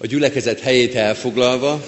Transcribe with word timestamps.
A 0.00 0.06
gyülekezet 0.06 0.60
helyét 0.60 0.94
elfoglalva, 0.94 1.86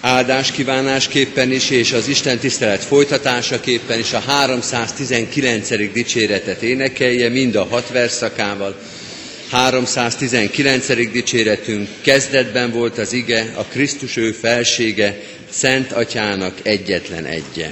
áldás 0.00 0.50
kívánásképpen 0.50 1.52
is, 1.52 1.70
és 1.70 1.92
az 1.92 2.08
Isten 2.08 2.38
tisztelet 2.38 2.82
folytatásaképpen 2.84 3.98
is 3.98 4.12
a 4.12 4.18
319. 4.18 5.92
dicséretet 5.92 6.62
énekelje, 6.62 7.28
mind 7.28 7.54
a 7.54 7.64
hat 7.64 7.88
verszakával. 7.88 8.80
319. 9.50 10.86
dicséretünk 11.12 11.88
kezdetben 12.00 12.70
volt 12.70 12.98
az 12.98 13.12
ige, 13.12 13.52
a 13.54 13.64
Krisztus 13.64 14.16
ő 14.16 14.32
felsége, 14.32 15.20
Szent 15.50 15.92
Atyának 15.92 16.58
egyetlen 16.62 17.24
egye. 17.24 17.70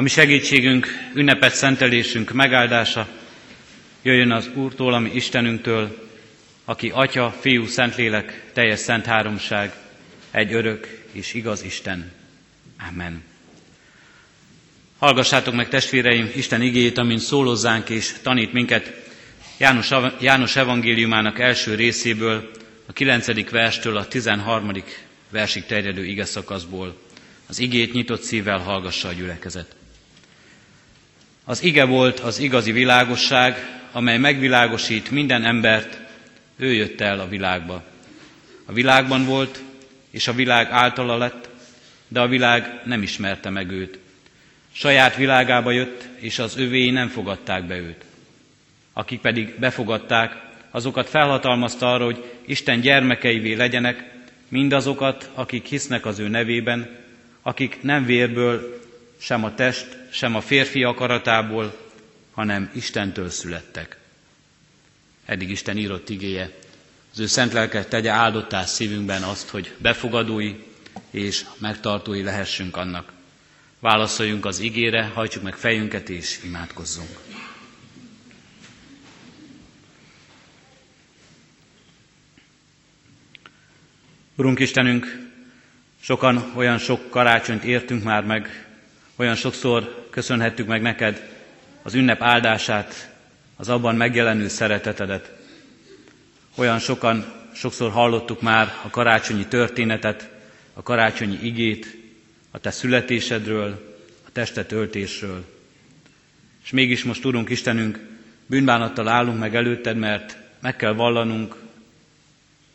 Ami 0.00 0.08
segítségünk, 0.08 0.86
ünnepet 1.14 1.54
szentelésünk 1.54 2.32
megáldása, 2.32 3.08
jöjjön 4.02 4.30
az 4.30 4.50
Úrtól, 4.54 4.94
ami 4.94 5.10
Istenünktől, 5.14 6.08
aki 6.64 6.90
Atya, 6.94 7.34
Fiú, 7.40 7.66
Szentlélek, 7.66 8.50
teljes 8.52 8.78
szent 8.78 9.06
háromság, 9.06 9.72
egy 10.30 10.52
örök 10.52 11.04
és 11.12 11.34
igaz 11.34 11.62
Isten. 11.64 12.12
Amen. 12.90 13.22
Hallgassátok 14.98 15.54
meg 15.54 15.68
testvéreim 15.68 16.30
Isten 16.34 16.62
igéjét, 16.62 16.98
amint 16.98 17.20
szólozzánk 17.20 17.88
és 17.88 18.12
tanít 18.22 18.52
minket 18.52 18.92
János, 19.58 19.90
János 20.20 20.56
evangéliumának 20.56 21.38
első 21.38 21.74
részéből, 21.74 22.50
a 22.86 22.92
9. 22.92 23.50
verstől 23.50 23.96
a 23.96 24.08
13. 24.08 24.72
versig 25.30 25.64
terjedő 25.66 26.04
ige. 26.04 26.24
Az 27.46 27.58
igét 27.58 27.92
nyitott 27.92 28.22
szívvel 28.22 28.58
hallgassa 28.58 29.08
a 29.08 29.12
gyülekezet. 29.12 29.78
Az 31.44 31.62
ige 31.62 31.84
volt 31.84 32.20
az 32.20 32.38
igazi 32.38 32.72
világosság, 32.72 33.80
amely 33.92 34.18
megvilágosít 34.18 35.10
minden 35.10 35.44
embert, 35.44 35.98
ő 36.56 36.72
jött 36.72 37.00
el 37.00 37.20
a 37.20 37.28
világba. 37.28 37.82
A 38.64 38.72
világban 38.72 39.24
volt, 39.24 39.62
és 40.10 40.28
a 40.28 40.32
világ 40.32 40.70
általa 40.70 41.16
lett, 41.16 41.48
de 42.08 42.20
a 42.20 42.28
világ 42.28 42.80
nem 42.84 43.02
ismerte 43.02 43.50
meg 43.50 43.70
őt. 43.70 43.98
Saját 44.72 45.16
világába 45.16 45.70
jött, 45.70 46.08
és 46.16 46.38
az 46.38 46.56
övéi 46.56 46.90
nem 46.90 47.08
fogadták 47.08 47.64
be 47.64 47.76
őt. 47.76 48.04
Akik 48.92 49.20
pedig 49.20 49.54
befogadták, 49.58 50.36
azokat 50.70 51.08
felhatalmazta 51.08 51.92
arra, 51.92 52.04
hogy 52.04 52.24
Isten 52.46 52.80
gyermekeivé 52.80 53.52
legyenek, 53.52 54.10
mindazokat, 54.48 55.30
akik 55.34 55.66
hisznek 55.66 56.06
az 56.06 56.18
ő 56.18 56.28
nevében, 56.28 56.96
akik 57.42 57.78
nem 57.82 58.04
vérből, 58.04 58.79
sem 59.20 59.44
a 59.44 59.54
test, 59.54 59.96
sem 60.10 60.34
a 60.34 60.40
férfi 60.40 60.82
akaratából, 60.84 61.88
hanem 62.32 62.70
Istentől 62.74 63.30
születtek. 63.30 63.96
Eddig 65.24 65.50
Isten 65.50 65.76
írott 65.76 66.08
igéje. 66.08 66.50
Az 67.12 67.18
ő 67.20 67.26
szent 67.26 67.52
lelket 67.52 67.88
tegye 67.88 68.10
áldottá 68.10 68.64
szívünkben 68.64 69.22
azt, 69.22 69.48
hogy 69.48 69.74
befogadói 69.78 70.54
és 71.10 71.44
megtartói 71.58 72.22
lehessünk 72.22 72.76
annak. 72.76 73.12
Válaszoljunk 73.78 74.46
az 74.46 74.58
igére, 74.58 75.04
hajtsuk 75.04 75.42
meg 75.42 75.54
fejünket 75.54 76.08
és 76.08 76.40
imádkozzunk. 76.44 77.18
Urunk 84.36 84.58
Istenünk, 84.58 85.28
sokan 86.00 86.52
olyan 86.54 86.78
sok 86.78 87.10
karácsonyt 87.10 87.64
értünk 87.64 88.02
már 88.02 88.24
meg, 88.24 88.69
olyan 89.20 89.34
sokszor 89.34 90.06
köszönhettük 90.10 90.66
meg 90.66 90.82
neked 90.82 91.28
az 91.82 91.94
ünnep 91.94 92.22
áldását, 92.22 93.14
az 93.56 93.68
abban 93.68 93.94
megjelenő 93.96 94.48
szeretetedet. 94.48 95.32
Olyan 96.54 96.78
sokan, 96.78 97.32
sokszor 97.54 97.90
hallottuk 97.90 98.40
már 98.40 98.72
a 98.84 98.90
karácsonyi 98.90 99.46
történetet, 99.46 100.30
a 100.72 100.82
karácsonyi 100.82 101.38
igét, 101.42 101.96
a 102.50 102.58
te 102.58 102.70
születésedről, 102.70 103.96
a 104.26 104.28
teste 104.32 104.64
töltésről. 104.64 105.44
És 106.64 106.70
mégis 106.70 107.04
most, 107.04 107.24
Urunk 107.24 107.50
Istenünk, 107.50 107.98
bűnbánattal 108.46 109.08
állunk 109.08 109.38
meg 109.38 109.54
előtted, 109.54 109.96
mert 109.96 110.36
meg 110.60 110.76
kell 110.76 110.92
vallanunk, 110.92 111.54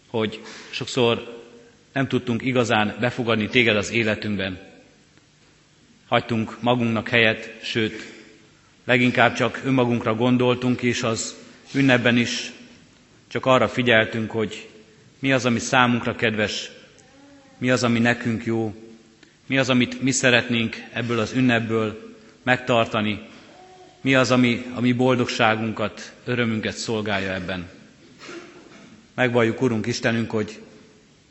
hogy 0.07 0.41
sokszor 0.69 1.44
nem 1.94 2.07
tudtunk 2.07 2.41
igazán 2.41 2.95
befogadni 3.00 3.47
téged 3.50 3.75
az 3.75 3.91
életünkben 3.91 4.73
hagytunk 6.08 6.62
magunknak 6.62 7.10
helyet, 7.10 7.58
sőt, 7.64 8.14
leginkább 8.86 9.34
csak 9.34 9.62
önmagunkra 9.66 10.16
gondoltunk, 10.16 10.81
és 10.81 11.04
az 11.04 11.36
ünnepben 11.74 12.18
is 12.18 12.52
csak 13.28 13.46
arra 13.46 13.68
figyeltünk, 13.68 14.31
hogy 14.31 14.69
mi 15.19 15.31
az, 15.31 15.46
ami 15.46 15.60
számunkra 15.60 16.16
kedves, 16.16 16.72
mi 17.57 17.69
az, 17.69 17.84
ami 17.84 18.00
nekünk 18.00 18.46
jó, 18.46 18.75
mi 19.46 19.57
az, 19.57 19.69
amit 19.69 20.02
mi 20.02 20.12
szeretnénk 20.12 20.75
ebből 20.94 21.19
az 21.19 21.31
ünnepből 21.34 22.13
megtartani, 22.44 23.19
mi 24.01 24.16
az, 24.16 24.31
ami 24.31 24.66
a 24.75 24.81
mi 24.81 24.94
boldogságunkat, 24.94 26.13
örömünket 26.25 26.75
szolgálja 26.78 27.34
ebben. 27.34 27.69
Megvalljuk, 29.13 29.62
Urunk 29.62 29.86
Istenünk, 29.86 30.31
hogy 30.31 30.60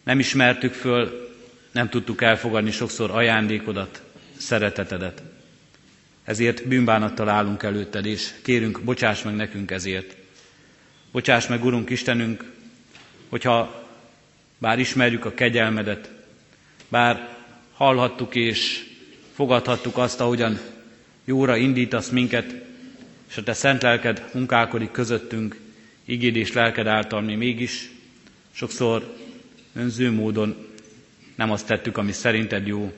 nem 0.04 0.18
ismertük 0.18 0.72
föl, 0.72 1.30
nem 1.72 1.88
tudtuk 1.88 2.22
elfogadni 2.22 2.70
sokszor 2.70 3.10
ajándékodat, 3.10 4.02
szeretetedet. 4.36 5.22
Ezért 6.24 6.68
bűnbánattal 6.68 7.28
állunk 7.28 7.62
előtted, 7.62 8.06
és 8.06 8.30
kérünk, 8.42 8.80
bocsáss 8.80 9.22
meg 9.22 9.34
nekünk 9.34 9.70
ezért. 9.70 10.16
Bocsáss 11.12 11.46
meg, 11.46 11.64
Urunk 11.64 11.90
Istenünk, 11.90 12.44
hogyha 13.28 13.88
bár 14.58 14.78
ismerjük 14.78 15.24
a 15.24 15.34
kegyelmedet, 15.34 16.10
bár 16.88 17.36
hallhattuk 17.72 18.34
és 18.34 18.84
fogadhattuk 19.34 19.96
azt, 19.96 20.20
ahogyan 20.20 20.58
jóra 21.24 21.56
indítasz 21.56 22.08
minket, 22.08 22.54
és 23.30 23.36
a 23.36 23.42
te 23.42 23.52
szent 23.52 23.82
lelked 23.82 24.24
munkálkodik 24.34 24.90
közöttünk, 24.90 25.56
igéd 26.04 26.36
és 26.36 26.52
lelked 26.52 26.86
által 26.86 27.20
mi 27.20 27.34
mégis 27.34 27.90
sokszor 28.52 29.16
önző 29.74 30.10
módon 30.10 30.66
nem 31.34 31.50
azt 31.50 31.66
tettük, 31.66 31.96
ami 31.96 32.12
szerinted 32.12 32.66
jó. 32.66 32.92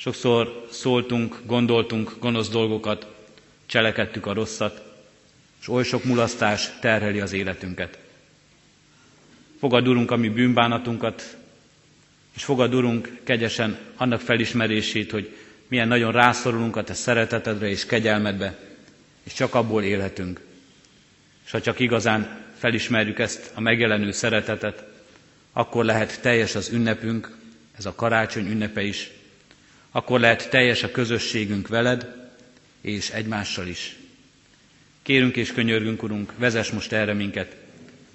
Sokszor 0.00 0.66
szóltunk, 0.70 1.36
gondoltunk 1.46 2.16
gonosz 2.20 2.48
dolgokat, 2.48 3.06
cselekedtük 3.66 4.26
a 4.26 4.32
rosszat, 4.32 4.82
és 5.60 5.68
oly 5.68 5.84
sok 5.84 6.04
mulasztás 6.04 6.70
terheli 6.80 7.20
az 7.20 7.32
életünket. 7.32 7.98
Fogad, 9.58 9.88
Urunk, 9.88 10.10
a 10.10 10.16
mi 10.16 10.28
bűnbánatunkat, 10.28 11.36
és 12.36 12.44
fogad, 12.44 12.74
Urunk, 12.74 13.18
kegyesen 13.24 13.78
annak 13.96 14.20
felismerését, 14.20 15.10
hogy 15.10 15.36
milyen 15.68 15.88
nagyon 15.88 16.12
rászorulunk 16.12 16.76
a 16.76 16.84
Te 16.84 16.94
szeretetedre 16.94 17.68
és 17.68 17.86
kegyelmedbe, 17.86 18.58
és 19.22 19.32
csak 19.32 19.54
abból 19.54 19.82
élhetünk. 19.82 20.40
És 21.44 21.50
ha 21.50 21.60
csak 21.60 21.78
igazán 21.80 22.44
felismerjük 22.58 23.18
ezt 23.18 23.50
a 23.54 23.60
megjelenő 23.60 24.10
szeretetet, 24.10 24.84
akkor 25.52 25.84
lehet 25.84 26.20
teljes 26.20 26.54
az 26.54 26.68
ünnepünk, 26.68 27.36
ez 27.78 27.86
a 27.86 27.94
karácsony 27.94 28.50
ünnepe 28.50 28.82
is, 28.82 29.10
akkor 29.90 30.20
lehet 30.20 30.50
teljes 30.50 30.82
a 30.82 30.90
közösségünk 30.90 31.68
veled 31.68 32.28
és 32.80 33.10
egymással 33.10 33.66
is. 33.66 33.96
Kérünk 35.02 35.36
és 35.36 35.52
könyörgünk, 35.52 36.02
Urunk, 36.02 36.32
vezess 36.38 36.70
most 36.70 36.92
erre 36.92 37.12
minket, 37.12 37.56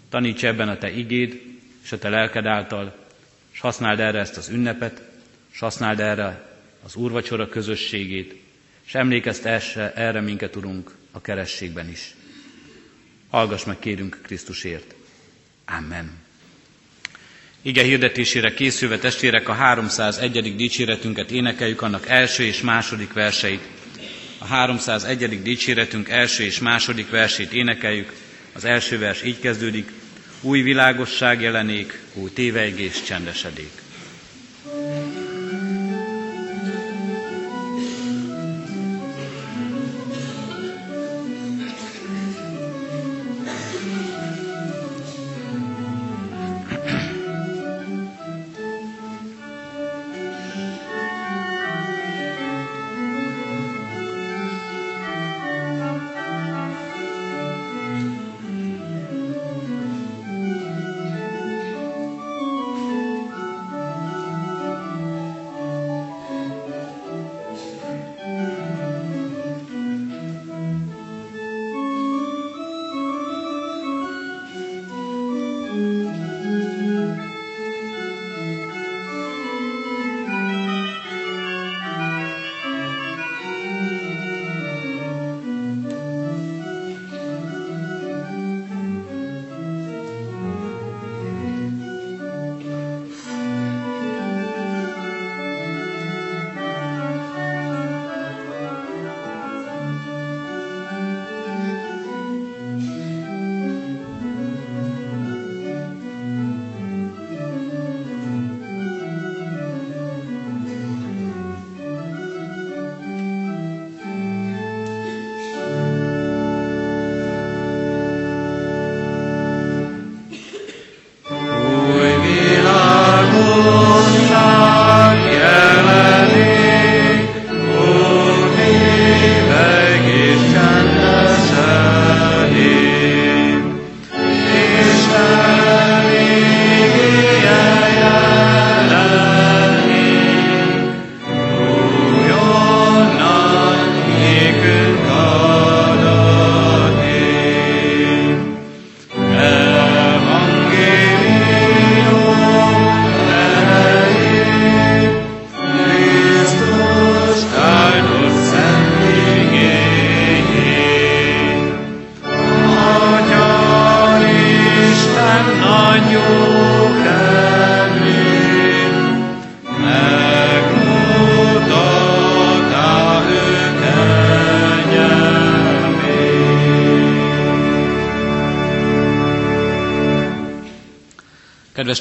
taníts 0.10 0.44
ebben 0.46 0.70
a 0.70 0.78
Te 0.78 0.92
igéd 0.92 1.42
és 1.84 1.92
a 1.92 1.98
Te 1.98 2.10
lelked 2.10 2.46
által, 2.46 2.96
és 3.52 3.60
használd 3.60 4.00
erre 4.00 4.20
ezt 4.20 4.38
az 4.38 4.50
ünnepet, 4.50 5.02
és 5.52 5.60
használd 5.60 6.00
erre 6.00 6.58
az 6.84 6.96
úrvacsora 6.96 7.50
közösségét, 7.50 8.36
és 8.86 8.96
emlékezz 8.96 9.46
erre 9.96 10.22
minket, 10.22 10.56
Urunk, 10.56 10.96
a 11.12 11.22
kerességben 11.22 11.90
is. 11.90 12.16
Hallgass 13.30 13.64
meg, 13.64 13.80
kérünk 13.80 14.20
Krisztusért. 14.22 14.96
Amen. 15.66 16.25
Ige 17.68 17.84
hirdetésére 17.84 18.54
készülve 18.54 18.98
testvérek 18.98 19.50
a 19.50 19.54
301. 19.54 20.56
dicséretünket 20.56 21.32
énekeljük, 21.32 21.82
annak 21.82 22.08
első 22.08 22.44
és 22.44 22.62
második 22.62 23.14
verseit. 23.14 23.62
A 24.38 24.46
301. 24.46 25.42
dicséretünk 25.42 26.10
első 26.10 26.44
és 26.44 26.60
második 26.60 27.10
versét 27.10 27.54
énekeljük. 27.54 28.14
Az 28.54 28.66
első 28.66 29.00
vers 29.00 29.24
így 29.24 29.40
kezdődik. 29.40 29.90
Új 30.42 30.62
világosság 30.62 31.42
jelenék, 31.42 32.00
új 32.14 32.30
tévejgés 32.34 33.04
csendesedék. 33.04 33.72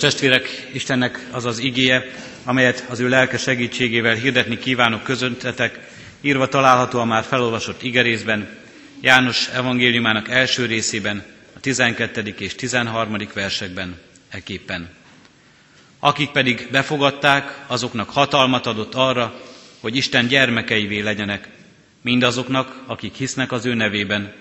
Testvérek, 0.04 0.68
Istennek 0.72 1.26
az 1.30 1.44
az 1.44 1.58
igéje, 1.58 2.04
amelyet 2.44 2.86
az 2.88 3.00
ő 3.00 3.08
lelke 3.08 3.38
segítségével 3.38 4.14
hirdetni 4.14 4.58
kívánok 4.58 5.02
közöntetek, 5.02 5.80
írva 6.20 6.48
található 6.48 6.98
a 6.98 7.04
már 7.04 7.24
felolvasott 7.24 7.82
igerészben, 7.82 8.48
János 9.00 9.48
evangéliumának 9.48 10.28
első 10.28 10.66
részében, 10.66 11.24
a 11.56 11.60
12. 11.60 12.34
és 12.38 12.54
13. 12.54 13.16
versekben, 13.34 13.96
eképpen. 14.28 14.90
Akik 15.98 16.30
pedig 16.30 16.68
befogadták, 16.70 17.64
azoknak 17.66 18.10
hatalmat 18.10 18.66
adott 18.66 18.94
arra, 18.94 19.40
hogy 19.80 19.96
Isten 19.96 20.26
gyermekeivé 20.26 21.00
legyenek, 21.00 21.48
mindazoknak, 22.02 22.82
akik 22.86 23.14
hisznek 23.14 23.52
az 23.52 23.66
ő 23.66 23.74
nevében, 23.74 24.32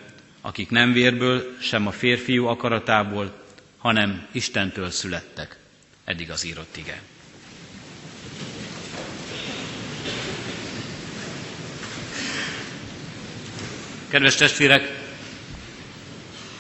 akik 0.42 0.70
nem 0.70 0.94
vérből, 0.94 1.56
sem 1.60 1.88
a 1.88 1.92
férfiú 1.92 2.46
akaratából, 2.46 3.43
hanem 3.84 4.28
Istentől 4.32 4.90
születtek. 4.92 5.56
Eddig 6.06 6.32
az 6.32 6.46
írott 6.46 6.78
ige. 6.78 7.02
Kedves 14.10 14.36
testvérek, 14.36 14.92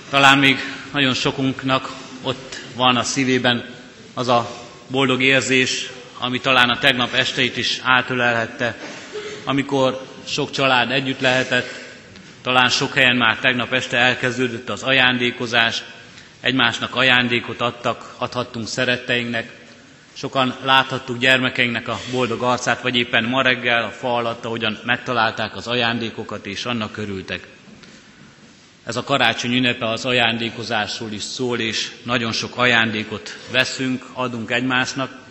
talán 0.10 0.38
még 0.38 0.58
nagyon 0.94 1.14
sokunknak 1.14 1.92
ott 2.22 2.62
van 2.76 2.96
a 2.98 3.04
szívében 3.04 3.76
az 4.14 4.28
a 4.28 4.50
boldog 4.88 5.22
érzés, 5.22 5.90
ami 6.18 6.40
talán 6.40 6.70
a 6.70 6.80
tegnap 6.80 7.14
esteit 7.14 7.58
is 7.58 7.80
átölelhette, 7.84 8.78
amikor 9.44 10.06
sok 10.26 10.52
család 10.52 10.92
együtt 10.92 11.20
lehetett, 11.20 11.70
talán 12.42 12.70
sok 12.70 12.94
helyen 12.94 13.16
már 13.16 13.38
tegnap 13.40 13.74
este 13.74 13.98
elkezdődött 13.98 14.70
az 14.70 14.84
ajándékozás, 14.84 15.84
egymásnak 16.44 16.96
ajándékot 16.96 17.62
adtak, 17.62 18.16
adhattunk 18.18 18.68
szeretteinknek, 18.68 19.62
Sokan 20.16 20.56
láthattuk 20.64 21.18
gyermekeinknek 21.18 21.88
a 21.88 22.00
boldog 22.12 22.42
arcát, 22.42 22.82
vagy 22.82 22.96
éppen 22.96 23.24
ma 23.24 23.42
reggel 23.42 23.84
a 23.84 23.90
fa 23.90 24.16
alatt, 24.16 24.46
ahogyan 24.46 24.80
megtalálták 24.86 25.56
az 25.56 25.68
ajándékokat, 25.68 26.46
és 26.46 26.66
annak 26.66 26.92
körültek. 26.92 27.48
Ez 28.84 28.96
a 28.96 29.04
karácsony 29.04 29.54
ünnepe 29.56 29.90
az 29.90 30.06
ajándékozásról 30.06 31.12
is 31.12 31.22
szól, 31.24 31.60
és 31.60 31.92
nagyon 32.04 32.32
sok 32.32 32.58
ajándékot 32.58 33.38
veszünk, 33.52 34.06
adunk 34.14 34.52
egymásnak. 34.52 35.22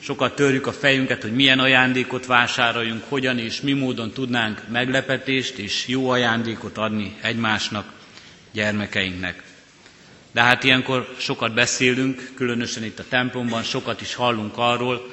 Sokat 0.00 0.34
törjük 0.34 0.66
a 0.66 0.72
fejünket, 0.72 1.22
hogy 1.22 1.34
milyen 1.34 1.58
ajándékot 1.58 2.26
vásároljunk, 2.26 3.02
hogyan 3.08 3.38
és 3.38 3.60
mi 3.60 3.72
módon 3.72 4.10
tudnánk 4.12 4.62
meglepetést 4.68 5.56
és 5.58 5.86
jó 5.86 6.08
ajándékot 6.10 6.78
adni 6.78 7.16
egymásnak, 7.20 7.92
gyermekeinknek. 8.52 9.47
De 10.32 10.42
hát 10.42 10.64
ilyenkor 10.64 11.14
sokat 11.18 11.54
beszélünk, 11.54 12.30
különösen 12.34 12.84
itt 12.84 12.98
a 12.98 13.08
templomban, 13.08 13.62
sokat 13.62 14.00
is 14.00 14.14
hallunk 14.14 14.54
arról, 14.56 15.10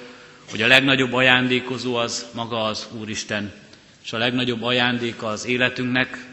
hogy 0.50 0.62
a 0.62 0.68
legnagyobb 0.68 1.14
ajándékozó 1.14 1.96
az 1.96 2.26
maga 2.34 2.64
az 2.64 2.88
Úristen, 3.00 3.54
és 4.04 4.14
a 4.14 4.18
legnagyobb 4.18 4.64
ajándéka 4.64 5.28
az 5.28 5.46
életünknek, 5.46 6.28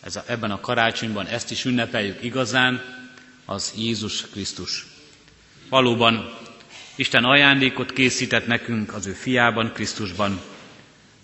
ez 0.00 0.16
a, 0.16 0.24
ebben 0.26 0.50
a 0.50 0.60
karácsonyban 0.60 1.26
ezt 1.26 1.50
is 1.50 1.64
ünnepeljük 1.64 2.22
igazán, 2.22 2.82
az 3.44 3.74
Jézus 3.76 4.30
Krisztus. 4.30 4.86
Valóban 5.68 6.38
Isten 6.94 7.24
ajándékot 7.24 7.92
készített 7.92 8.46
nekünk 8.46 8.94
az 8.94 9.06
ő 9.06 9.12
fiában, 9.12 9.72
Krisztusban, 9.72 10.40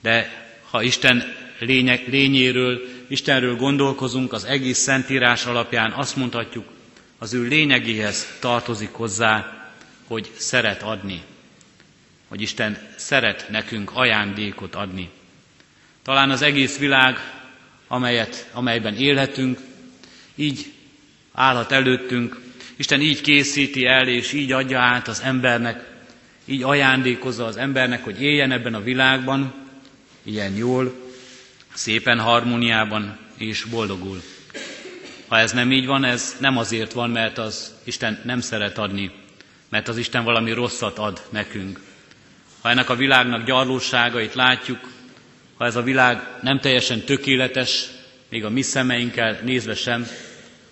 de 0.02 0.44
ha 0.70 0.82
Isten 0.82 1.34
lénye, 1.58 2.00
lényéről, 2.06 2.80
Istenről 3.08 3.56
gondolkozunk 3.56 4.32
az 4.32 4.44
egész 4.44 4.78
Szentírás 4.78 5.44
alapján, 5.44 5.92
azt 5.92 6.16
mondhatjuk, 6.16 6.64
az 7.22 7.32
ő 7.34 7.42
lényegéhez 7.42 8.26
tartozik 8.38 8.92
hozzá, 8.92 9.64
hogy 10.06 10.30
szeret 10.36 10.82
adni, 10.82 11.22
hogy 12.28 12.40
Isten 12.40 12.78
szeret 12.96 13.46
nekünk 13.50 13.90
ajándékot 13.94 14.74
adni. 14.74 15.10
Talán 16.02 16.30
az 16.30 16.42
egész 16.42 16.78
világ, 16.78 17.18
amelyet, 17.88 18.50
amelyben 18.52 18.94
élhetünk, 18.96 19.58
így 20.34 20.72
állhat 21.32 21.72
előttünk, 21.72 22.40
Isten 22.76 23.00
így 23.00 23.20
készíti 23.20 23.86
el, 23.86 24.08
és 24.08 24.32
így 24.32 24.52
adja 24.52 24.80
át 24.80 25.08
az 25.08 25.20
embernek, 25.20 25.90
így 26.44 26.62
ajándékozza 26.62 27.44
az 27.44 27.56
embernek, 27.56 28.04
hogy 28.04 28.22
éljen 28.22 28.52
ebben 28.52 28.74
a 28.74 28.82
világban, 28.82 29.54
ilyen 30.22 30.54
jól, 30.56 30.94
szépen 31.74 32.18
harmóniában 32.18 33.18
és 33.36 33.64
boldogul. 33.64 34.22
Ha 35.30 35.38
ez 35.38 35.52
nem 35.52 35.72
így 35.72 35.86
van, 35.86 36.04
ez 36.04 36.36
nem 36.40 36.56
azért 36.56 36.92
van, 36.92 37.10
mert 37.10 37.38
az 37.38 37.74
Isten 37.84 38.20
nem 38.24 38.40
szeret 38.40 38.78
adni, 38.78 39.10
mert 39.68 39.88
az 39.88 39.96
Isten 39.96 40.24
valami 40.24 40.52
rosszat 40.52 40.98
ad 40.98 41.22
nekünk. 41.28 41.80
Ha 42.60 42.70
ennek 42.70 42.90
a 42.90 42.96
világnak 42.96 43.44
gyarlóságait 43.44 44.34
látjuk, 44.34 44.90
ha 45.56 45.64
ez 45.64 45.76
a 45.76 45.82
világ 45.82 46.38
nem 46.42 46.60
teljesen 46.60 47.00
tökéletes, 47.00 47.86
még 48.28 48.44
a 48.44 48.50
mi 48.50 48.62
szemeinkkel 48.62 49.40
nézve 49.44 49.74
sem, 49.74 50.06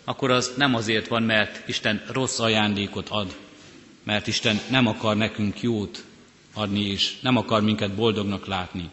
akkor 0.04 0.30
az 0.30 0.52
nem 0.56 0.74
azért 0.74 1.08
van, 1.08 1.22
mert 1.22 1.68
Isten 1.68 2.02
rossz 2.12 2.38
ajándékot 2.38 3.08
ad, 3.08 3.36
mert 4.04 4.26
Isten 4.26 4.60
nem 4.70 4.86
akar 4.86 5.16
nekünk 5.16 5.62
jót 5.62 6.04
adni, 6.54 6.90
és 6.90 7.20
nem 7.20 7.36
akar 7.36 7.62
minket 7.62 7.94
boldognak 7.94 8.46
látni. 8.46 8.90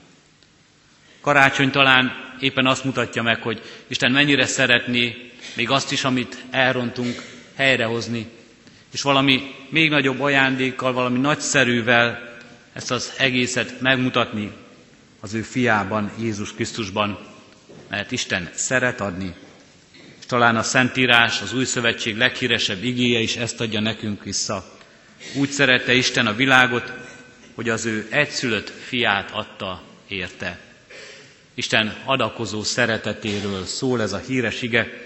Karácsony 1.21 1.71
talán 1.71 2.11
éppen 2.39 2.67
azt 2.67 2.83
mutatja 2.83 3.21
meg, 3.21 3.41
hogy 3.41 3.61
Isten 3.87 4.11
mennyire 4.11 4.45
szeretné 4.45 5.33
még 5.53 5.69
azt 5.69 5.91
is, 5.91 6.03
amit 6.03 6.43
elrontunk, 6.51 7.21
helyrehozni, 7.55 8.27
és 8.93 9.01
valami 9.01 9.55
még 9.69 9.89
nagyobb 9.89 10.21
ajándékkal, 10.21 10.93
valami 10.93 11.19
nagyszerűvel 11.19 12.33
ezt 12.73 12.91
az 12.91 13.13
egészet 13.17 13.81
megmutatni 13.81 14.51
az 15.19 15.33
ő 15.33 15.41
fiában, 15.41 16.11
Jézus 16.19 16.53
Krisztusban, 16.53 17.19
mert 17.89 18.11
Isten 18.11 18.49
szeret 18.53 19.01
adni, 19.01 19.33
és 20.19 20.25
talán 20.25 20.55
a 20.55 20.63
Szentírás, 20.63 21.41
az 21.41 21.53
Új 21.53 21.65
Szövetség 21.65 22.17
leghíresebb 22.17 22.83
igéje 22.83 23.19
is 23.19 23.35
ezt 23.35 23.61
adja 23.61 23.79
nekünk 23.79 24.23
vissza. 24.23 24.65
Úgy 25.35 25.49
szerette 25.49 25.93
Isten 25.93 26.27
a 26.27 26.33
világot, 26.35 26.93
hogy 27.55 27.69
az 27.69 27.85
ő 27.85 28.07
egyszülött 28.09 28.69
fiát 28.87 29.31
adta 29.31 29.81
érte. 30.07 30.59
Isten 31.53 31.95
adakozó 32.05 32.63
szeretetéről 32.63 33.65
szól 33.65 34.01
ez 34.01 34.13
a 34.13 34.17
híres 34.27 34.61
ige, 34.61 35.05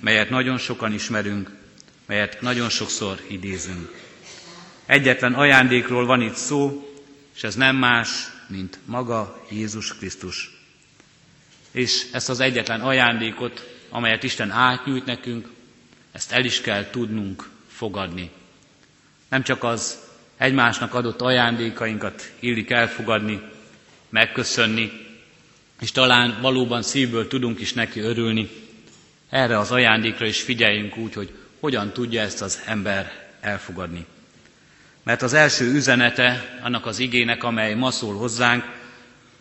melyet 0.00 0.30
nagyon 0.30 0.58
sokan 0.58 0.92
ismerünk, 0.92 1.50
melyet 2.06 2.40
nagyon 2.40 2.68
sokszor 2.68 3.20
idézünk. 3.28 3.94
Egyetlen 4.86 5.34
ajándékról 5.34 6.06
van 6.06 6.20
itt 6.20 6.34
szó, 6.34 6.88
és 7.34 7.42
ez 7.44 7.54
nem 7.54 7.76
más, 7.76 8.08
mint 8.46 8.78
maga 8.84 9.46
Jézus 9.50 9.96
Krisztus. 9.96 10.50
És 11.70 12.06
ezt 12.12 12.28
az 12.28 12.40
egyetlen 12.40 12.80
ajándékot, 12.80 13.68
amelyet 13.88 14.22
Isten 14.22 14.50
átnyújt 14.50 15.04
nekünk, 15.04 15.48
ezt 16.12 16.32
el 16.32 16.44
is 16.44 16.60
kell 16.60 16.90
tudnunk 16.90 17.48
fogadni. 17.68 18.30
Nem 19.28 19.42
csak 19.42 19.64
az 19.64 19.98
egymásnak 20.36 20.94
adott 20.94 21.20
ajándékainkat 21.20 22.32
illik 22.40 22.70
elfogadni, 22.70 23.40
megköszönni, 24.08 24.92
és 25.80 25.92
talán 25.92 26.38
valóban 26.40 26.82
szívből 26.82 27.28
tudunk 27.28 27.60
is 27.60 27.72
neki 27.72 28.00
örülni, 28.00 28.50
erre 29.30 29.58
az 29.58 29.70
ajándékra 29.70 30.26
is 30.26 30.42
figyeljünk 30.42 30.96
úgy, 30.96 31.14
hogy 31.14 31.32
hogyan 31.60 31.92
tudja 31.92 32.20
ezt 32.20 32.42
az 32.42 32.62
ember 32.66 33.28
elfogadni. 33.40 34.06
Mert 35.02 35.22
az 35.22 35.32
első 35.32 35.72
üzenete 35.72 36.58
annak 36.62 36.86
az 36.86 36.98
igének, 36.98 37.44
amely 37.44 37.74
ma 37.74 37.90
szól 37.90 38.16
hozzánk, 38.16 38.64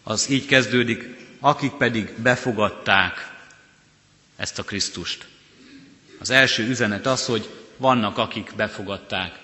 az 0.03 0.29
így 0.29 0.45
kezdődik, 0.45 1.15
akik 1.39 1.71
pedig 1.71 2.13
befogadták 2.21 3.31
ezt 4.37 4.59
a 4.59 4.63
Krisztust. 4.63 5.25
Az 6.19 6.29
első 6.29 6.67
üzenet 6.67 7.05
az, 7.05 7.25
hogy 7.25 7.49
vannak, 7.77 8.17
akik 8.17 8.51
befogadták. 8.55 9.39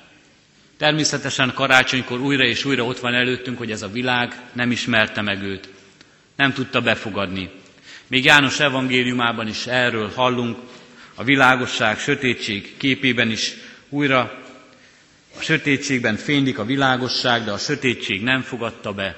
Természetesen 0.77 1.53
karácsonykor 1.53 2.19
újra 2.19 2.43
és 2.45 2.65
újra 2.65 2.83
ott 2.85 2.99
van 2.99 3.13
előttünk, 3.13 3.57
hogy 3.57 3.71
ez 3.71 3.81
a 3.81 3.87
világ 3.91 4.41
nem 4.53 4.71
ismerte 4.71 5.21
meg 5.21 5.41
őt. 5.43 5.69
Nem 6.35 6.53
tudta 6.53 6.81
befogadni. 6.81 7.49
Még 8.07 8.23
János 8.23 8.59
evangéliumában 8.59 9.47
is 9.47 9.65
erről 9.67 10.11
hallunk, 10.15 10.57
a 11.15 11.23
világosság, 11.23 11.99
sötétség 11.99 12.77
képében 12.77 13.31
is 13.31 13.53
újra 13.89 14.19
a 15.37 15.41
sötétségben 15.41 16.15
fénylik 16.15 16.57
a 16.59 16.65
világosság, 16.65 17.43
de 17.43 17.51
a 17.51 17.57
sötétség 17.57 18.21
nem 18.23 18.41
fogadta 18.41 18.93
be. 18.93 19.17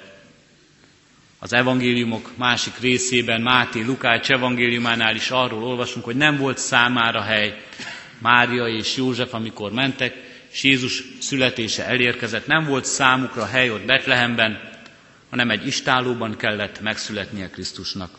Az 1.39 1.54
evangéliumok 1.54 2.38
másik 2.38 2.74
részében, 2.80 3.42
Máté, 3.42 3.82
Lukács 3.82 4.30
evangéliumánál 4.32 5.15
is 5.15 5.30
arról 5.30 5.63
olvasunk, 5.63 6.06
hogy 6.06 6.15
nem 6.15 6.38
volt 6.38 6.58
számára 6.58 7.22
hely. 7.22 7.62
Mária 8.20 8.68
és 8.68 8.96
József, 8.98 9.34
amikor 9.34 9.72
mentek, 9.72 10.15
és 10.51 10.63
Jézus 10.63 11.04
születése 11.20 11.86
elérkezett, 11.86 12.48
nem 12.48 12.65
volt 12.65 12.86
számukra 12.86 13.46
hely 13.46 13.70
ott 13.72 13.86
Betlehemben, 13.86 14.70
hanem 15.30 15.50
egy 15.50 15.68
istálóban 15.68 16.38
kellett 16.38 16.82
megszületnie 16.82 17.50
Krisztusnak. 17.50 18.10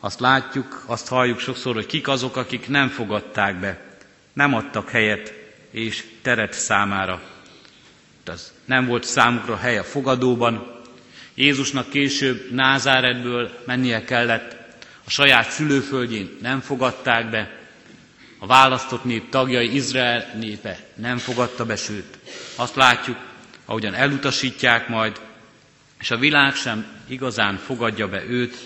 Azt 0.00 0.20
látjuk, 0.20 0.82
azt 0.86 1.08
halljuk 1.08 1.38
sokszor, 1.38 1.74
hogy 1.74 1.86
kik 1.86 2.08
azok, 2.08 2.36
akik 2.36 2.68
nem 2.68 2.88
fogadták 2.88 3.60
be, 3.60 3.80
nem 4.32 4.54
adtak 4.54 4.90
helyet 4.90 5.32
és 5.70 6.04
teret 6.22 6.52
számára. 6.52 7.22
Az 8.26 8.52
nem 8.64 8.86
volt 8.86 9.04
számukra 9.04 9.56
hely 9.56 9.78
a 9.78 9.84
fogadóban. 9.84 10.78
Jézusnak 11.34 11.88
később 11.88 12.50
Názáretből 12.52 13.50
mennie 13.66 14.04
kellett, 14.04 14.56
a 15.04 15.10
saját 15.10 15.50
szülőföldjén 15.50 16.36
nem 16.40 16.60
fogadták 16.60 17.30
be, 17.30 17.58
a 18.38 18.46
választott 18.46 19.04
nép 19.04 19.28
tagjai 19.30 19.74
Izrael 19.74 20.30
népe 20.38 20.78
nem 20.94 21.18
fogadta 21.18 21.64
be, 21.64 21.76
sőt, 21.76 22.18
azt 22.56 22.74
látjuk, 22.76 23.16
ahogyan 23.64 23.94
elutasítják 23.94 24.88
majd, 24.88 25.20
és 25.98 26.10
a 26.10 26.16
világ 26.18 26.54
sem 26.54 26.86
igazán 27.08 27.56
fogadja 27.56 28.08
be 28.08 28.24
őt, 28.24 28.56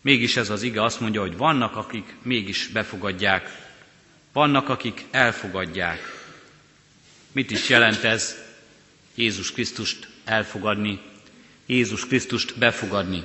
Mégis 0.00 0.36
ez 0.36 0.50
az 0.50 0.62
ige 0.62 0.82
azt 0.82 1.00
mondja, 1.00 1.20
hogy 1.20 1.36
vannak, 1.36 1.76
akik 1.76 2.14
mégis 2.22 2.66
befogadják, 2.66 3.66
vannak, 4.32 4.68
akik 4.68 5.04
elfogadják. 5.10 5.98
Mit 7.32 7.50
is 7.50 7.68
jelent 7.68 8.04
ez? 8.04 8.36
Jézus 9.14 9.52
Krisztust 9.52 10.08
elfogadni, 10.24 11.00
Jézus 11.66 12.06
Krisztust 12.06 12.58
befogadni. 12.58 13.22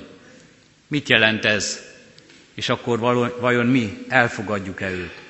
Mit 0.86 1.08
jelent 1.08 1.44
ez? 1.44 1.82
És 2.54 2.68
akkor 2.68 2.98
vajon 3.40 3.66
mi 3.66 4.04
elfogadjuk-e 4.08 4.90
őt? 4.90 5.22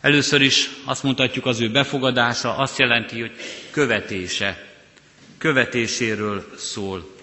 Először 0.00 0.40
is 0.40 0.70
azt 0.84 1.02
mondhatjuk, 1.02 1.46
az 1.46 1.60
ő 1.60 1.70
befogadása 1.70 2.56
azt 2.56 2.78
jelenti, 2.78 3.20
hogy 3.20 3.32
követése. 3.70 4.66
Követéséről 5.38 6.52
szól 6.56 7.14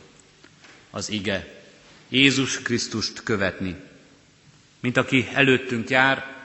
az 0.92 1.10
ige. 1.10 1.63
Jézus 2.14 2.62
Krisztust 2.62 3.24
követni. 3.24 3.76
Mint 4.80 4.98
aki 4.98 5.28
előttünk 5.34 5.90
jár, 5.90 6.36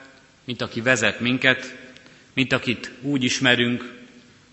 mint 0.45 0.61
aki 0.61 0.81
vezet 0.81 1.19
minket, 1.19 1.77
mint 2.33 2.53
akit 2.53 2.91
úgy 3.01 3.23
ismerünk, 3.23 3.93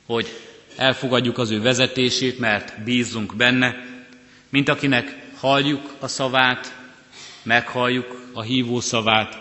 hogy 0.06 0.28
elfogadjuk 0.76 1.38
az 1.38 1.50
ő 1.50 1.60
vezetését, 1.60 2.38
mert 2.38 2.82
bízunk 2.82 3.36
benne, 3.36 3.84
mint 4.48 4.68
akinek 4.68 5.16
halljuk 5.38 5.94
a 5.98 6.08
szavát, 6.08 6.76
meghalljuk 7.42 8.30
a 8.32 8.42
hívó 8.42 8.80
szavát, 8.80 9.38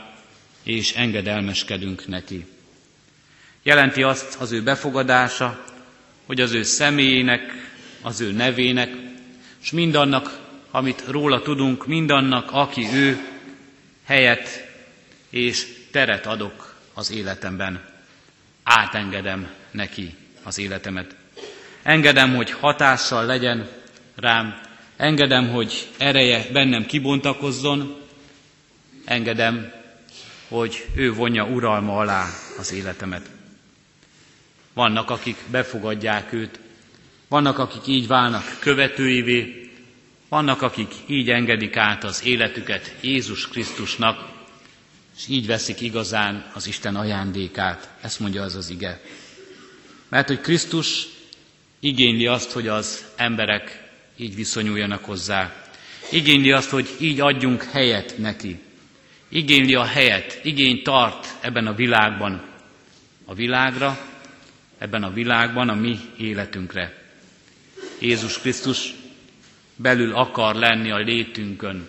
és 0.63 0.93
engedelmeskedünk 0.93 2.07
neki. 2.07 2.45
Jelenti 3.63 4.03
azt 4.03 4.35
az 4.35 4.51
ő 4.51 4.63
befogadása, 4.63 5.65
hogy 6.25 6.41
az 6.41 6.51
ő 6.51 6.63
személyének, 6.63 7.71
az 8.01 8.21
ő 8.21 8.31
nevének, 8.31 8.95
és 9.61 9.71
mindannak, 9.71 10.44
amit 10.75 11.03
róla 11.07 11.41
tudunk, 11.41 11.87
mindannak, 11.87 12.51
aki 12.51 12.87
ő, 12.93 13.27
helyet 14.03 14.67
és 15.29 15.67
teret 15.91 16.25
adok 16.25 16.75
az 16.93 17.11
életemben. 17.11 17.85
Átengedem 18.63 19.49
neki 19.71 20.15
az 20.43 20.57
életemet. 20.57 21.15
Engedem, 21.83 22.35
hogy 22.35 22.51
hatással 22.51 23.25
legyen 23.25 23.67
rám, 24.15 24.61
engedem, 24.97 25.49
hogy 25.49 25.87
ereje 25.97 26.45
bennem 26.51 26.85
kibontakozzon, 26.85 28.01
engedem, 29.05 29.71
hogy 30.47 30.85
ő 30.95 31.13
vonja 31.13 31.45
uralma 31.45 31.97
alá 31.97 32.25
az 32.57 32.73
életemet. 32.73 33.29
Vannak, 34.73 35.09
akik 35.09 35.37
befogadják 35.51 36.33
őt, 36.33 36.59
vannak, 37.27 37.57
akik 37.59 37.87
így 37.87 38.07
válnak 38.07 38.57
követőivé, 38.59 39.64
vannak, 40.29 40.61
akik 40.61 40.91
így 41.07 41.29
engedik 41.29 41.77
át 41.77 42.03
az 42.03 42.25
életüket 42.25 42.95
Jézus 43.01 43.47
Krisztusnak, 43.47 44.33
és 45.17 45.27
így 45.27 45.47
veszik 45.47 45.81
igazán 45.81 46.51
az 46.53 46.67
Isten 46.67 46.95
ajándékát. 46.95 47.89
Ezt 48.01 48.19
mondja 48.19 48.43
az 48.43 48.55
az 48.55 48.69
ige. 48.69 49.01
Mert 50.09 50.27
hogy 50.27 50.41
Krisztus 50.41 51.07
igényli 51.79 52.27
azt, 52.27 52.51
hogy 52.51 52.67
az 52.67 53.05
emberek 53.15 53.83
így 54.17 54.35
viszonyuljanak 54.35 55.05
hozzá. 55.05 55.63
Igényli 56.11 56.51
azt, 56.51 56.69
hogy 56.69 56.89
így 56.99 57.19
adjunk 57.19 57.63
helyet 57.63 58.17
neki. 58.17 58.59
Igényli 59.29 59.75
a 59.75 59.83
helyet, 59.83 60.39
igény 60.43 60.83
tart 60.83 61.27
ebben 61.41 61.67
a 61.67 61.73
világban 61.73 62.53
a 63.25 63.33
világra, 63.33 63.99
ebben 64.77 65.03
a 65.03 65.13
világban 65.13 65.69
a 65.69 65.75
mi 65.75 65.99
életünkre. 66.17 67.03
Jézus 67.99 68.39
Krisztus 68.39 68.93
belül 69.75 70.13
akar 70.13 70.55
lenni 70.55 70.91
a 70.91 70.97
létünkön, 70.97 71.87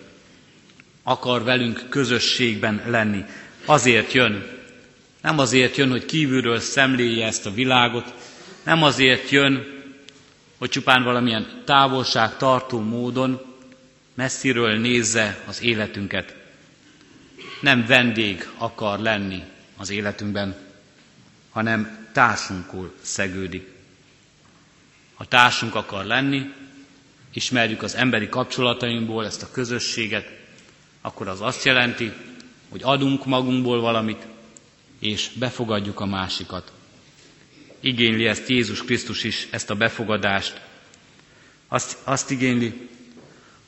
akar 1.03 1.43
velünk 1.43 1.85
közösségben 1.89 2.81
lenni. 2.85 3.23
Azért 3.65 4.11
jön. 4.11 4.47
Nem 5.21 5.39
azért 5.39 5.75
jön, 5.75 5.89
hogy 5.89 6.05
kívülről 6.05 6.59
szemléje 6.59 7.25
ezt 7.25 7.45
a 7.45 7.53
világot, 7.53 8.13
nem 8.63 8.83
azért 8.83 9.29
jön, 9.29 9.75
hogy 10.57 10.69
csupán 10.69 11.03
valamilyen 11.03 11.61
távolság 11.65 12.37
tartó 12.37 12.79
módon 12.79 13.41
messziről 14.13 14.77
nézze 14.77 15.43
az 15.47 15.61
életünket. 15.61 16.35
Nem 17.61 17.85
vendég 17.85 18.47
akar 18.57 18.99
lenni 18.99 19.43
az 19.77 19.89
életünkben, 19.89 20.55
hanem 21.49 22.07
társunkul 22.11 22.93
szegődik. 23.01 23.67
Ha 25.13 25.25
társunk 25.25 25.75
akar 25.75 26.05
lenni, 26.05 26.53
ismerjük 27.33 27.83
az 27.83 27.95
emberi 27.95 28.29
kapcsolatainkból 28.29 29.25
ezt 29.25 29.43
a 29.43 29.51
közösséget, 29.51 30.27
akkor 31.01 31.27
az 31.27 31.41
azt 31.41 31.63
jelenti, 31.65 32.11
hogy 32.69 32.81
adunk 32.83 33.25
magunkból 33.25 33.79
valamit, 33.81 34.27
és 34.99 35.29
befogadjuk 35.35 35.99
a 35.99 36.05
másikat. 36.05 36.71
Igényli 37.79 38.27
ezt 38.27 38.47
Jézus 38.49 38.83
Krisztus 38.83 39.23
is, 39.23 39.47
ezt 39.51 39.69
a 39.69 39.75
befogadást. 39.75 40.61
Azt, 41.67 41.97
azt 42.03 42.31
igényli, 42.31 42.89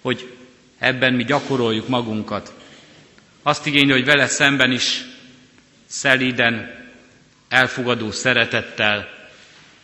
hogy 0.02 0.34
ebben 0.78 1.14
mi 1.14 1.24
gyakoroljuk 1.24 1.88
magunkat. 1.88 2.54
Azt 3.44 3.66
igényli, 3.66 3.92
hogy 3.92 4.06
vele 4.06 4.28
szemben 4.28 4.72
is 4.72 5.02
szelíden, 5.86 6.78
elfogadó 7.48 8.12
szeretettel, 8.12 9.08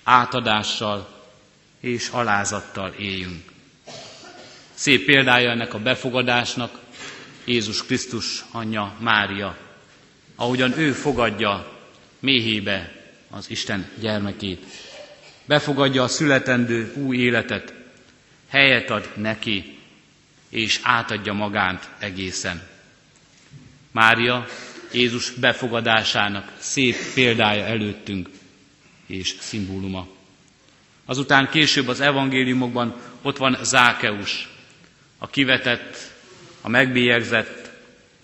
átadással 0.04 1.24
és 1.80 2.08
alázattal 2.10 2.94
éljünk. 2.98 3.54
Szép 4.76 5.06
példája 5.06 5.50
ennek 5.50 5.74
a 5.74 5.80
befogadásnak 5.80 6.80
Jézus 7.46 7.86
Krisztus 7.86 8.46
anyja 8.52 8.96
Mária, 9.00 9.58
ahogyan 10.36 10.78
ő 10.78 10.92
fogadja 10.92 11.80
méhébe 12.20 12.92
az 13.30 13.50
Isten 13.50 13.90
gyermekét. 14.00 14.66
Befogadja 15.46 16.04
a 16.04 16.08
születendő 16.08 16.94
új 16.96 17.18
életet, 17.18 17.74
helyet 18.48 18.90
ad 18.90 19.12
neki, 19.16 19.78
és 20.50 20.80
átadja 20.84 21.34
magánt 21.34 21.90
egészen. 22.00 22.68
Mária 23.92 24.48
Jézus 24.92 25.30
befogadásának 25.30 26.52
szép 26.58 26.96
példája 27.14 27.66
előttünk 27.66 28.30
és 29.06 29.36
szimbóluma. 29.40 30.08
Azután 31.06 31.50
később 31.50 31.88
az 31.88 32.00
evangéliumokban 32.00 32.96
ott 33.22 33.38
van 33.38 33.58
Zákeus, 33.62 34.54
a 35.26 35.28
kivetett, 35.28 35.98
a 36.62 36.70
megbélyegzett, 36.70 37.70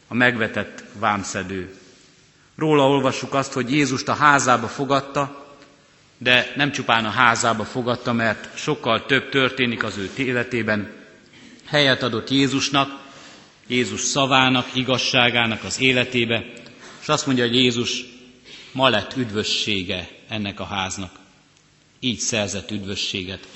a 0.07 0.13
megvetett 0.13 0.83
vámszedő. 0.99 1.75
Róla 2.55 2.89
olvassuk 2.89 3.33
azt, 3.33 3.53
hogy 3.53 3.71
Jézust 3.71 4.07
a 4.07 4.13
házába 4.13 4.67
fogadta, 4.67 5.55
de 6.17 6.53
nem 6.55 6.71
csupán 6.71 7.05
a 7.05 7.09
házába 7.09 7.63
fogadta, 7.63 8.13
mert 8.13 8.57
sokkal 8.57 9.05
több 9.05 9.29
történik 9.29 9.83
az 9.83 9.97
ő 9.97 10.09
életében. 10.17 10.91
Helyet 11.65 12.03
adott 12.03 12.29
Jézusnak, 12.29 12.99
Jézus 13.67 14.01
szavának, 14.01 14.67
igazságának 14.73 15.63
az 15.63 15.79
életébe, 15.79 16.43
és 17.01 17.07
azt 17.07 17.25
mondja, 17.25 17.43
hogy 17.43 17.55
Jézus 17.55 18.03
ma 18.71 18.89
lett 18.89 19.17
üdvössége 19.17 20.09
ennek 20.29 20.59
a 20.59 20.65
háznak. 20.65 21.11
Így 21.99 22.19
szerzett 22.19 22.71
üdvösséget. 22.71 23.47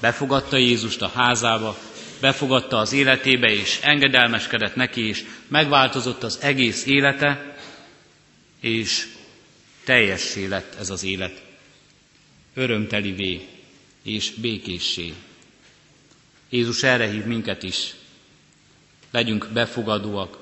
Befogadta 0.00 0.56
Jézust 0.56 1.02
a 1.02 1.12
házába, 1.14 1.76
befogadta 2.20 2.78
az 2.78 2.92
életébe, 2.92 3.50
és 3.52 3.80
engedelmeskedett 3.82 4.74
neki, 4.74 5.08
és 5.08 5.24
megváltozott 5.48 6.22
az 6.22 6.38
egész 6.40 6.86
élete, 6.86 7.56
és 8.60 9.06
teljessé 9.84 10.46
lett 10.46 10.74
ez 10.74 10.90
az 10.90 11.02
élet. 11.02 11.42
Örömtelivé 12.54 13.48
és 14.02 14.30
békéssé. 14.30 15.14
Jézus 16.48 16.82
erre 16.82 17.08
hív 17.10 17.24
minket 17.24 17.62
is. 17.62 17.94
Legyünk 19.10 19.48
befogadóak, 19.52 20.38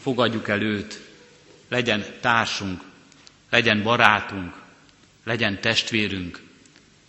fogadjuk 0.00 0.48
el 0.48 0.62
őt, 0.62 1.00
legyen 1.68 2.04
társunk, 2.20 2.82
legyen 3.50 3.82
barátunk, 3.82 4.54
legyen 5.24 5.60
testvérünk. 5.60 6.47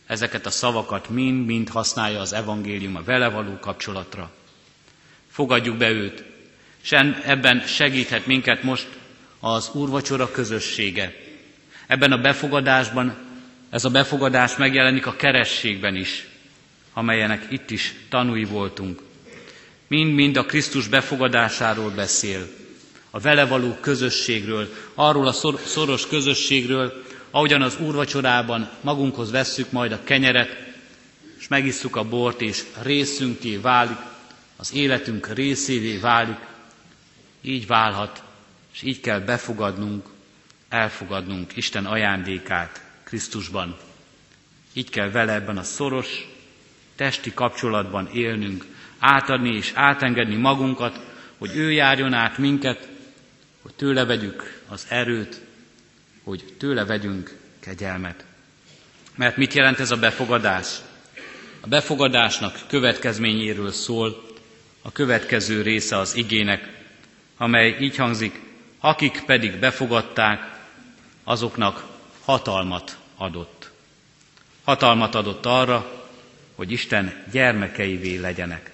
Ezeket 0.10 0.46
a 0.46 0.50
szavakat 0.50 1.10
mind-mind 1.10 1.70
használja 1.70 2.20
az 2.20 2.34
evangélium 2.34 2.96
a 2.96 3.04
vele 3.04 3.28
való 3.30 3.58
kapcsolatra. 3.60 4.32
Fogadjuk 5.32 5.78
be 5.78 5.90
őt, 5.90 6.24
és 6.84 6.92
ebben 7.26 7.60
segíthet 7.60 8.26
minket 8.26 8.64
most 8.64 8.88
az 9.40 9.70
úrvacsora 9.74 10.32
közössége. 10.32 11.16
Ebben 11.88 12.12
a 12.12 12.18
befogadásban, 12.18 13.16
ez 13.70 13.86
a 13.86 13.90
befogadás 13.90 14.56
megjelenik 14.56 15.06
a 15.06 15.16
kerességben 15.16 15.96
is, 15.96 16.28
amelyenek 16.94 17.46
itt 17.50 17.70
is 17.72 17.94
tanúi 18.10 18.44
voltunk. 18.44 19.02
Mind-mind 19.88 20.38
a 20.38 20.46
Krisztus 20.46 20.88
befogadásáról 20.88 21.90
beszél, 21.90 22.48
a 23.10 23.20
vele 23.20 23.46
való 23.46 23.78
közösségről, 23.82 24.74
arról 24.94 25.28
a 25.28 25.58
szoros 25.66 26.08
közösségről, 26.08 27.04
ahogyan 27.32 27.62
az 27.62 27.78
úrvacsorában 27.80 28.70
magunkhoz 28.82 29.32
vesszük 29.32 29.72
majd 29.72 29.92
a 29.92 30.04
kenyeret, 30.04 30.58
és 31.38 31.48
megisszuk 31.48 31.96
a 31.96 32.04
bort, 32.04 32.42
és 32.42 32.64
részünké 32.82 33.56
válik, 33.58 33.98
az 34.56 34.74
életünk 34.74 35.34
részévé 35.34 35.98
válik, 35.98 36.38
így 37.42 37.68
válhat 37.68 38.24
és 38.74 38.82
így 38.82 39.00
kell 39.02 39.20
befogadnunk, 39.20 40.06
elfogadnunk 40.70 41.56
Isten 41.56 41.86
ajándékát 41.86 42.84
Krisztusban. 43.04 43.78
Így 44.74 44.90
kell 44.90 45.10
vele 45.10 45.34
ebben 45.34 45.58
a 45.58 45.64
szoros, 45.64 46.28
testi 46.96 47.34
kapcsolatban 47.34 48.10
élnünk, 48.14 48.66
átadni 49.00 49.56
és 49.56 49.72
átengedni 49.76 50.36
magunkat, 50.36 51.00
hogy 51.38 51.56
ő 51.56 51.72
járjon 51.72 52.14
át 52.14 52.38
minket, 52.38 52.88
hogy 53.62 53.74
tőle 53.74 54.06
vegyük 54.06 54.62
az 54.68 54.86
erőt, 54.90 55.42
hogy 56.30 56.54
tőle 56.58 56.86
vegyünk 56.86 57.38
kegyelmet. 57.60 58.26
Mert 59.16 59.38
mit 59.38 59.54
jelent 59.54 59.80
ez 59.80 59.92
a 59.92 59.98
befogadás? 59.98 60.68
A 61.62 61.68
befogadásnak 61.68 62.60
következményéről 62.68 63.72
szól 63.72 64.24
a 64.82 64.92
következő 64.92 65.62
része 65.62 65.98
az 65.98 66.16
igének, 66.16 66.68
amely 67.38 67.78
így 67.80 67.96
hangzik, 67.96 68.40
akik 68.80 69.24
pedig 69.26 69.60
befogadták, 69.60 70.60
azoknak 71.24 71.86
hatalmat 72.26 72.98
adott. 73.16 73.72
Hatalmat 74.64 75.16
adott 75.16 75.46
arra, 75.46 76.06
hogy 76.56 76.72
Isten 76.72 77.24
gyermekeivé 77.32 78.16
legyenek. 78.16 78.72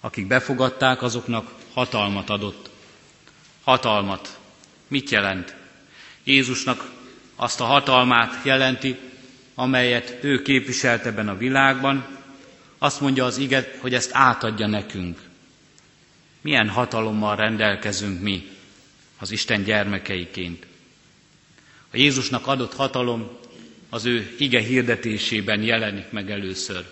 Akik 0.00 0.26
befogadták, 0.26 1.02
azoknak 1.02 1.50
hatalmat 1.72 2.30
adott. 2.30 2.70
Hatalmat. 3.64 4.38
Mit 4.88 5.10
jelent? 5.10 5.64
Jézusnak 6.26 6.90
azt 7.36 7.60
a 7.60 7.64
hatalmát 7.64 8.44
jelenti, 8.44 8.96
amelyet 9.54 10.18
ő 10.20 10.42
képviselt 10.42 11.06
ebben 11.06 11.28
a 11.28 11.36
világban, 11.36 12.06
azt 12.78 13.00
mondja 13.00 13.24
az 13.24 13.38
ige, 13.38 13.72
hogy 13.80 13.94
ezt 13.94 14.10
átadja 14.12 14.66
nekünk. 14.66 15.18
Milyen 16.40 16.68
hatalommal 16.68 17.36
rendelkezünk 17.36 18.20
mi 18.22 18.48
az 19.18 19.30
Isten 19.30 19.62
gyermekeiként. 19.64 20.66
A 21.92 21.96
Jézusnak 21.96 22.46
adott 22.46 22.74
hatalom 22.74 23.28
az 23.90 24.04
ő 24.04 24.34
ige 24.38 24.60
hirdetésében 24.60 25.62
jelenik 25.62 26.10
meg 26.10 26.30
először. 26.30 26.84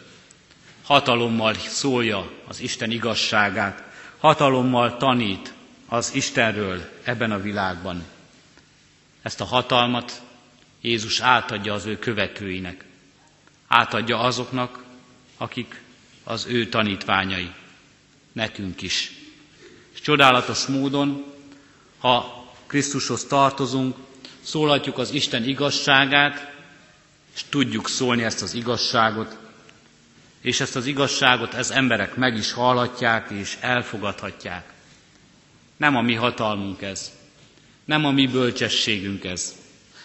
Hatalommal 0.82 1.54
szólja 1.54 2.30
az 2.48 2.60
Isten 2.60 2.90
igazságát, 2.90 3.82
hatalommal 4.18 4.96
tanít 4.96 5.52
az 5.88 6.10
Istenről 6.14 6.90
ebben 7.04 7.32
a 7.32 7.40
világban. 7.40 8.04
Ezt 9.24 9.40
a 9.40 9.44
hatalmat 9.44 10.22
Jézus 10.80 11.20
átadja 11.20 11.72
az 11.74 11.84
ő 11.87 11.98
követőinek. 11.98 12.84
Átadja 13.66 14.18
azoknak, 14.18 14.84
akik 15.37 15.82
az 16.24 16.46
ő 16.48 16.68
tanítványai. 16.68 17.50
Nekünk 18.32 18.82
is. 18.82 19.12
És 19.94 20.00
csodálatos 20.00 20.66
módon, 20.66 21.24
ha 21.98 22.44
Krisztushoz 22.66 23.24
tartozunk, 23.24 23.96
szólhatjuk 24.42 24.98
az 24.98 25.10
Isten 25.10 25.44
igazságát, 25.44 26.52
és 27.34 27.42
tudjuk 27.48 27.88
szólni 27.88 28.22
ezt 28.24 28.42
az 28.42 28.54
igazságot, 28.54 29.38
és 30.40 30.60
ezt 30.60 30.76
az 30.76 30.87
igazságot 30.87 31.54
ez 31.54 31.70
emberek 31.70 32.14
meg 32.16 32.37
is 32.37 32.52
hallhatják 32.52 33.30
és 33.30 33.56
elfogadhatják. 33.60 34.72
Nem 35.76 35.96
a 35.96 36.00
mi 36.02 36.14
hatalmunk 36.14 36.82
ez, 36.82 37.12
nem 37.84 38.04
a 38.04 38.10
mi 38.10 38.26
bölcsességünk 38.26 39.24
ez, 39.24 39.54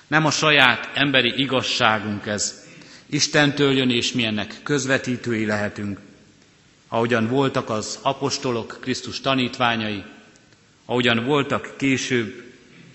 nem 0.08 0.26
a 0.26 0.32
saját 0.32 0.90
emberi 0.94 1.34
igazságunk 1.38 2.26
ez. 2.26 2.68
Istentől 3.06 3.72
jön, 3.78 3.90
és 3.90 4.12
mi 4.12 4.24
ennek 4.24 4.60
közvetítői 4.64 5.46
lehetünk, 5.46 6.00
ahogyan 6.88 7.28
voltak 7.28 7.70
az 7.70 8.00
apostolok, 8.02 8.78
Krisztus 8.82 9.22
tanítványai, 9.22 10.04
ahogyan 10.86 11.26
voltak 11.26 11.74
később, 11.78 12.44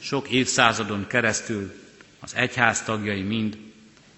sok 0.00 0.28
évszázadon 0.30 1.06
keresztül 1.06 1.72
az 2.20 2.34
egyház 2.34 2.82
tagjai 2.82 3.22
mind, 3.22 3.56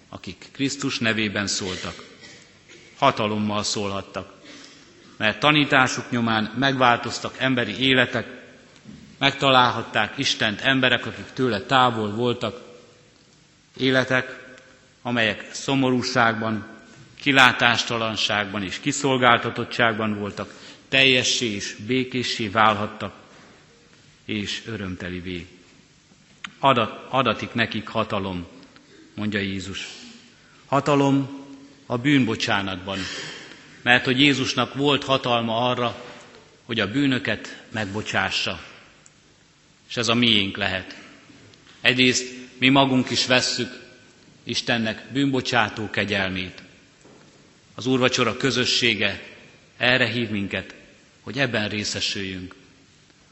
akik 0.09 0.45
Krisztus 0.51 0.99
nevében 0.99 1.47
szóltak. 1.47 2.03
Hatalommal 2.97 3.63
szólhattak, 3.63 4.33
mert 5.17 5.39
tanításuk 5.39 6.09
nyomán 6.09 6.53
megváltoztak 6.57 7.35
emberi 7.37 7.79
életek, 7.79 8.36
megtalálhatták 9.17 10.17
Istent 10.17 10.61
emberek, 10.61 11.05
akik 11.05 11.25
tőle 11.33 11.61
távol 11.61 12.11
voltak, 12.11 12.61
életek, 13.77 14.55
amelyek 15.01 15.49
szomorúságban, 15.53 16.67
kilátástalanságban 17.19 18.63
és 18.63 18.79
kiszolgáltatottságban 18.79 20.19
voltak, 20.19 20.53
teljessé 20.89 21.45
és 21.45 21.75
békéssé 21.85 22.47
válhattak, 22.47 23.13
és 24.25 24.61
örömtelivé. 24.65 25.47
Adat, 26.59 27.05
adatik 27.09 27.53
nekik 27.53 27.87
hatalom, 27.87 28.47
mondja 29.15 29.39
Jézus. 29.39 29.87
Hatalom 30.65 31.45
a 31.85 31.97
bűnbocsánatban, 31.97 32.99
mert 33.81 34.05
hogy 34.05 34.19
Jézusnak 34.19 34.73
volt 34.73 35.03
hatalma 35.03 35.69
arra, 35.69 35.95
hogy 36.65 36.79
a 36.79 36.91
bűnöket 36.91 37.63
megbocsássa. 37.71 38.59
És 39.89 39.97
ez 39.97 40.07
a 40.07 40.13
miénk 40.13 40.57
lehet. 40.57 40.95
Egyrészt 41.81 42.35
mi 42.57 42.69
magunk 42.69 43.09
is 43.09 43.25
vesszük 43.25 43.85
Istennek 44.43 45.05
bűnbocsátó 45.11 45.89
kegyelmét. 45.89 46.61
Az 47.75 47.85
úrvacsora 47.85 48.37
közössége 48.37 49.23
erre 49.77 50.05
hív 50.05 50.29
minket, 50.29 50.75
hogy 51.21 51.39
ebben 51.39 51.69
részesüljünk. 51.69 52.55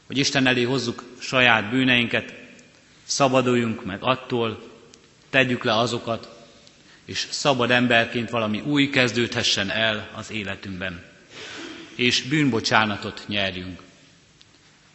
Hogy 0.06 0.18
Isten 0.18 0.46
elé 0.46 0.62
hozzuk 0.62 1.02
saját 1.18 1.70
bűneinket, 1.70 2.34
szabaduljunk 3.04 3.84
meg 3.84 4.02
attól, 4.02 4.70
tegyük 5.30 5.64
le 5.64 5.78
azokat, 5.78 6.48
és 7.04 7.26
szabad 7.30 7.70
emberként 7.70 8.30
valami 8.30 8.60
új 8.60 8.90
kezdődhessen 8.90 9.70
el 9.70 10.10
az 10.14 10.30
életünkben. 10.30 11.04
És 11.94 12.22
bűnbocsánatot 12.22 13.24
nyerjünk. 13.26 13.80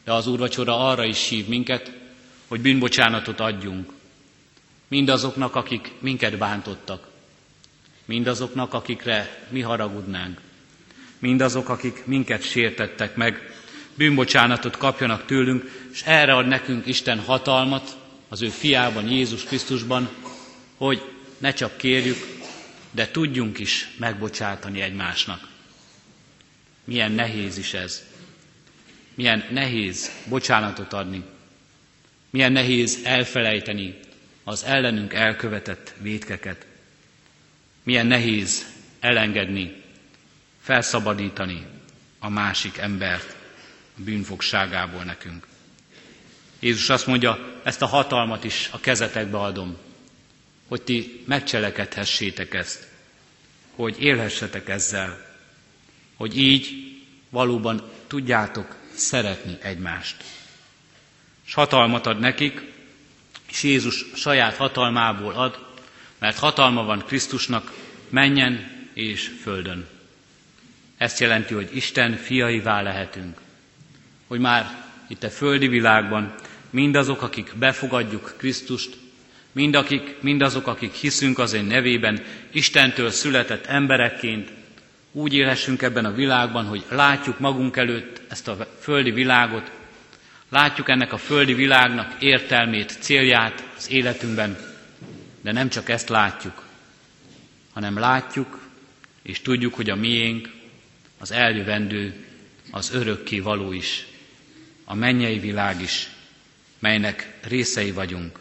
De 0.04 0.14
az 0.14 0.28
úrvacsora 0.28 0.90
arra 0.90 1.06
is 1.06 1.28
hív 1.28 1.48
minket, 1.48 1.92
hogy 2.48 2.62
bűnbocsánatot 2.62 3.40
adjunk. 3.40 3.92
Mindazoknak, 4.88 5.56
akik 5.56 5.92
minket 6.00 6.38
bántottak. 6.38 7.08
Mindazoknak, 8.06 8.74
akikre 8.74 9.46
mi 9.50 9.62
haragudnánk. 9.62 10.42
Mindazok, 11.20 11.70
akik 11.70 12.06
minket 12.06 12.44
sértettek 12.44 13.16
meg, 13.16 13.54
bűnbocsánatot 13.96 14.78
kapjanak 14.78 15.26
tőlünk, 15.26 15.88
és 15.92 16.02
erre 16.02 16.34
ad 16.34 16.48
nekünk 16.48 16.86
Isten 16.86 17.20
hatalmat, 17.20 17.98
az 18.30 18.42
ő 18.42 18.50
fiában, 18.50 19.10
Jézus 19.10 19.44
Krisztusban, 19.44 20.10
hogy 20.78 21.02
ne 21.38 21.54
csak 21.54 21.78
kérjük, 21.78 22.18
de 22.92 23.12
tudjunk 23.12 23.60
is 23.60 23.90
megbocsátani 23.98 24.82
egymásnak. 24.82 25.48
Milyen 26.84 27.12
nehéz 27.12 27.58
is 27.58 27.74
ez. 27.74 28.11
Milyen 29.22 29.46
nehéz 29.50 30.12
bocsánatot 30.30 30.94
adni. 30.94 31.24
Milyen 32.30 32.52
nehéz 32.52 33.00
elfelejteni 33.04 34.00
az 34.44 34.64
ellenünk 34.64 35.14
elkövetett 35.14 35.94
védkeket. 35.98 36.66
Milyen 37.84 38.08
nehéz 38.08 38.66
elengedni, 39.00 39.82
felszabadítani 40.62 41.66
a 42.20 42.30
másik 42.30 42.78
embert 42.78 43.36
a 43.98 44.02
bűnfogságából 44.04 45.04
nekünk. 45.04 45.48
Jézus 46.60 46.90
azt 46.90 47.08
mondja, 47.08 47.60
ezt 47.64 47.82
a 47.82 47.86
hatalmat 47.88 48.44
is 48.44 48.70
a 48.72 48.80
kezetekbe 48.80 49.38
adom, 49.38 49.78
hogy 50.68 50.82
ti 50.82 51.24
megcselekedhessétek 51.26 52.54
ezt, 52.54 52.88
hogy 53.76 53.96
élhessetek 54.00 54.70
ezzel, 54.70 55.26
hogy 56.16 56.38
így 56.38 56.94
valóban 57.30 57.90
tudjátok 58.08 58.80
szeretni 59.02 59.58
egymást. 59.62 60.16
És 61.46 61.54
hatalmat 61.54 62.06
ad 62.06 62.20
nekik, 62.20 62.62
és 63.50 63.64
Jézus 63.64 64.06
saját 64.16 64.56
hatalmából 64.56 65.34
ad, 65.34 65.66
mert 66.20 66.38
hatalma 66.38 66.84
van 66.84 67.04
Krisztusnak 67.06 67.72
menjen 68.10 68.70
és 68.94 69.32
földön. 69.42 69.88
Ezt 70.98 71.20
jelenti, 71.20 71.54
hogy 71.54 71.76
Isten 71.76 72.16
fiaivá 72.16 72.82
lehetünk, 72.82 73.38
hogy 74.28 74.40
már 74.40 74.86
itt 75.08 75.24
a 75.24 75.30
földi 75.30 75.68
világban 75.68 76.36
mindazok, 76.70 77.22
akik 77.22 77.54
befogadjuk 77.56 78.34
Krisztust, 78.38 78.98
mind 79.52 79.76
akik, 79.76 80.16
mindazok, 80.22 80.68
akik 80.68 80.94
hiszünk 80.94 81.40
az 81.40 81.54
én 81.54 81.66
nevében, 81.66 82.24
Istentől 82.52 83.10
született 83.10 83.66
emberekként, 83.66 84.50
úgy 85.12 85.34
élhessünk 85.34 85.82
ebben 85.82 86.06
a 86.06 86.12
világban, 86.14 86.66
hogy 86.66 86.86
látjuk 86.90 87.40
magunk 87.40 87.78
előtt 87.78 88.22
ezt 88.30 88.48
a 88.48 88.68
földi 88.80 89.12
világot, 89.12 89.72
látjuk 90.50 90.90
ennek 90.90 91.14
a 91.14 91.18
földi 91.18 91.54
világnak 91.54 92.16
értelmét, 92.20 92.98
célját 93.00 93.64
az 93.78 93.92
életünkben, 93.92 94.58
de 95.42 95.52
nem 95.52 95.70
csak 95.70 95.90
ezt 95.90 96.10
látjuk, 96.10 96.64
hanem 97.74 98.00
látjuk 98.00 98.60
és 99.22 99.42
tudjuk, 99.42 99.74
hogy 99.74 99.90
a 99.90 99.96
miénk, 99.96 100.50
az 101.20 101.32
eljövendő, 101.32 102.26
az 102.72 102.94
örökké 102.94 103.40
való 103.40 103.72
is, 103.72 104.06
a 104.86 104.96
mennyei 104.96 105.40
világ 105.40 105.82
is, 105.82 106.10
melynek 106.80 107.38
részei 107.48 107.92
vagyunk. 107.92 108.40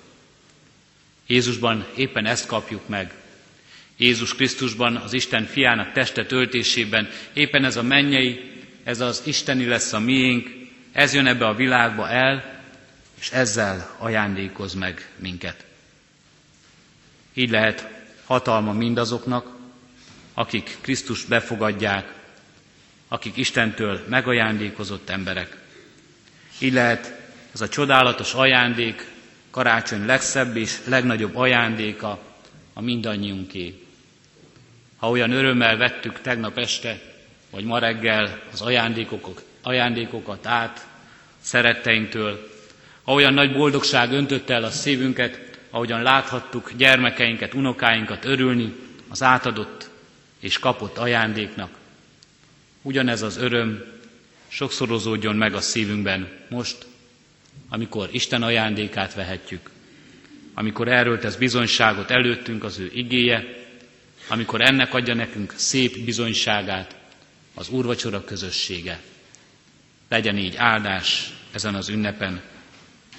Jézusban 1.26 1.86
éppen 1.96 2.26
ezt 2.26 2.46
kapjuk 2.46 2.88
meg. 2.88 3.14
Jézus 4.00 4.34
Krisztusban, 4.34 4.96
az 4.96 5.12
Isten 5.12 5.44
fiának 5.44 5.92
teste 5.92 6.26
töltésében 6.26 7.08
éppen 7.32 7.64
ez 7.64 7.76
a 7.76 7.82
mennyei, 7.82 8.40
ez 8.84 9.00
az 9.00 9.22
isteni 9.24 9.64
lesz 9.64 9.92
a 9.92 9.98
miénk, 9.98 10.48
ez 10.92 11.14
jön 11.14 11.26
ebbe 11.26 11.46
a 11.46 11.54
világba 11.54 12.08
el, 12.08 12.62
és 13.20 13.30
ezzel 13.30 13.96
ajándékoz 13.98 14.74
meg 14.74 15.10
minket. 15.16 15.64
Így 17.34 17.50
lehet 17.50 17.88
hatalma 18.24 18.72
mindazoknak, 18.72 19.56
akik 20.34 20.78
Krisztust 20.80 21.28
befogadják, 21.28 22.14
akik 23.08 23.36
Istentől 23.36 24.04
megajándékozott 24.08 25.10
emberek. 25.10 25.56
Így 26.58 26.72
lehet 26.72 27.20
ez 27.52 27.60
a 27.60 27.68
csodálatos 27.68 28.34
ajándék, 28.34 29.06
karácsony 29.50 30.06
legszebb 30.06 30.56
és 30.56 30.78
legnagyobb 30.84 31.36
ajándéka, 31.36 32.18
a 32.72 32.80
mindannyiunké. 32.80 33.88
Ha 35.00 35.10
olyan 35.10 35.30
örömmel 35.30 35.76
vettük 35.76 36.20
tegnap 36.20 36.58
este, 36.58 37.00
vagy 37.50 37.64
ma 37.64 37.78
reggel 37.78 38.42
az 38.52 38.60
ajándékokat, 38.60 39.44
ajándékokat 39.62 40.46
át 40.46 40.86
szeretteinktől, 41.40 42.48
ha 43.02 43.12
olyan 43.12 43.34
nagy 43.34 43.52
boldogság 43.52 44.12
öntötte 44.12 44.54
el 44.54 44.64
a 44.64 44.70
szívünket, 44.70 45.58
ahogyan 45.70 46.02
láthattuk 46.02 46.72
gyermekeinket, 46.76 47.54
unokáinkat 47.54 48.24
örülni 48.24 48.72
az 49.08 49.22
átadott 49.22 49.90
és 50.40 50.58
kapott 50.58 50.98
ajándéknak. 50.98 51.70
Ugyanez 52.82 53.22
az 53.22 53.36
öröm 53.36 53.84
sokszorozódjon 54.48 55.36
meg 55.36 55.54
a 55.54 55.60
szívünkben 55.60 56.28
most, 56.48 56.86
amikor 57.68 58.08
Isten 58.12 58.42
ajándékát 58.42 59.14
vehetjük, 59.14 59.70
amikor 60.54 60.88
erről 60.88 61.18
tesz 61.18 61.36
bizonyságot 61.36 62.10
előttünk 62.10 62.64
az 62.64 62.78
ő 62.78 62.90
igéje, 62.94 63.59
amikor 64.30 64.60
ennek 64.60 64.94
adja 64.94 65.14
nekünk 65.14 65.52
szép 65.56 65.98
bizonyságát 66.04 66.96
az 67.54 67.68
úrvacsora 67.68 68.24
közössége. 68.24 69.00
Legyen 70.08 70.36
így 70.38 70.56
áldás 70.56 71.32
ezen 71.52 71.74
az 71.74 71.88
ünnepen, 71.88 72.40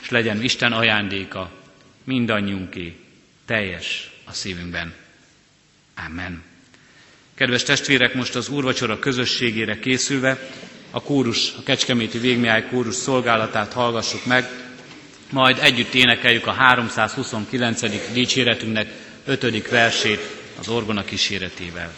és 0.02 0.10
legyen 0.10 0.44
Isten 0.44 0.72
ajándéka 0.72 1.52
mindannyiunké 2.04 2.96
teljes 3.46 4.12
a 4.26 4.34
szívünkben. 4.34 4.94
Amen. 6.06 6.44
Kedves 7.36 7.64
testvérek, 7.64 8.14
most 8.14 8.36
az 8.36 8.50
úrvacsora 8.50 9.00
közösségére 9.00 9.80
készülve 9.80 10.50
a 10.92 11.02
kórus, 11.02 11.54
a 11.58 11.64
Kecskeméti 11.64 12.18
Végmiáj 12.18 12.68
kórus 12.68 12.96
szolgálatát 12.96 13.74
hallgassuk 13.74 14.26
meg, 14.26 14.50
majd 15.30 15.58
együtt 15.62 15.94
énekeljük 15.94 16.48
a 16.48 16.52
329. 16.52 18.12
dicséretünknek 18.14 18.88
5. 19.26 19.68
versét 19.70 20.41
az 20.62 20.70
orgona 20.70 21.04
kíséretével. 21.04 21.94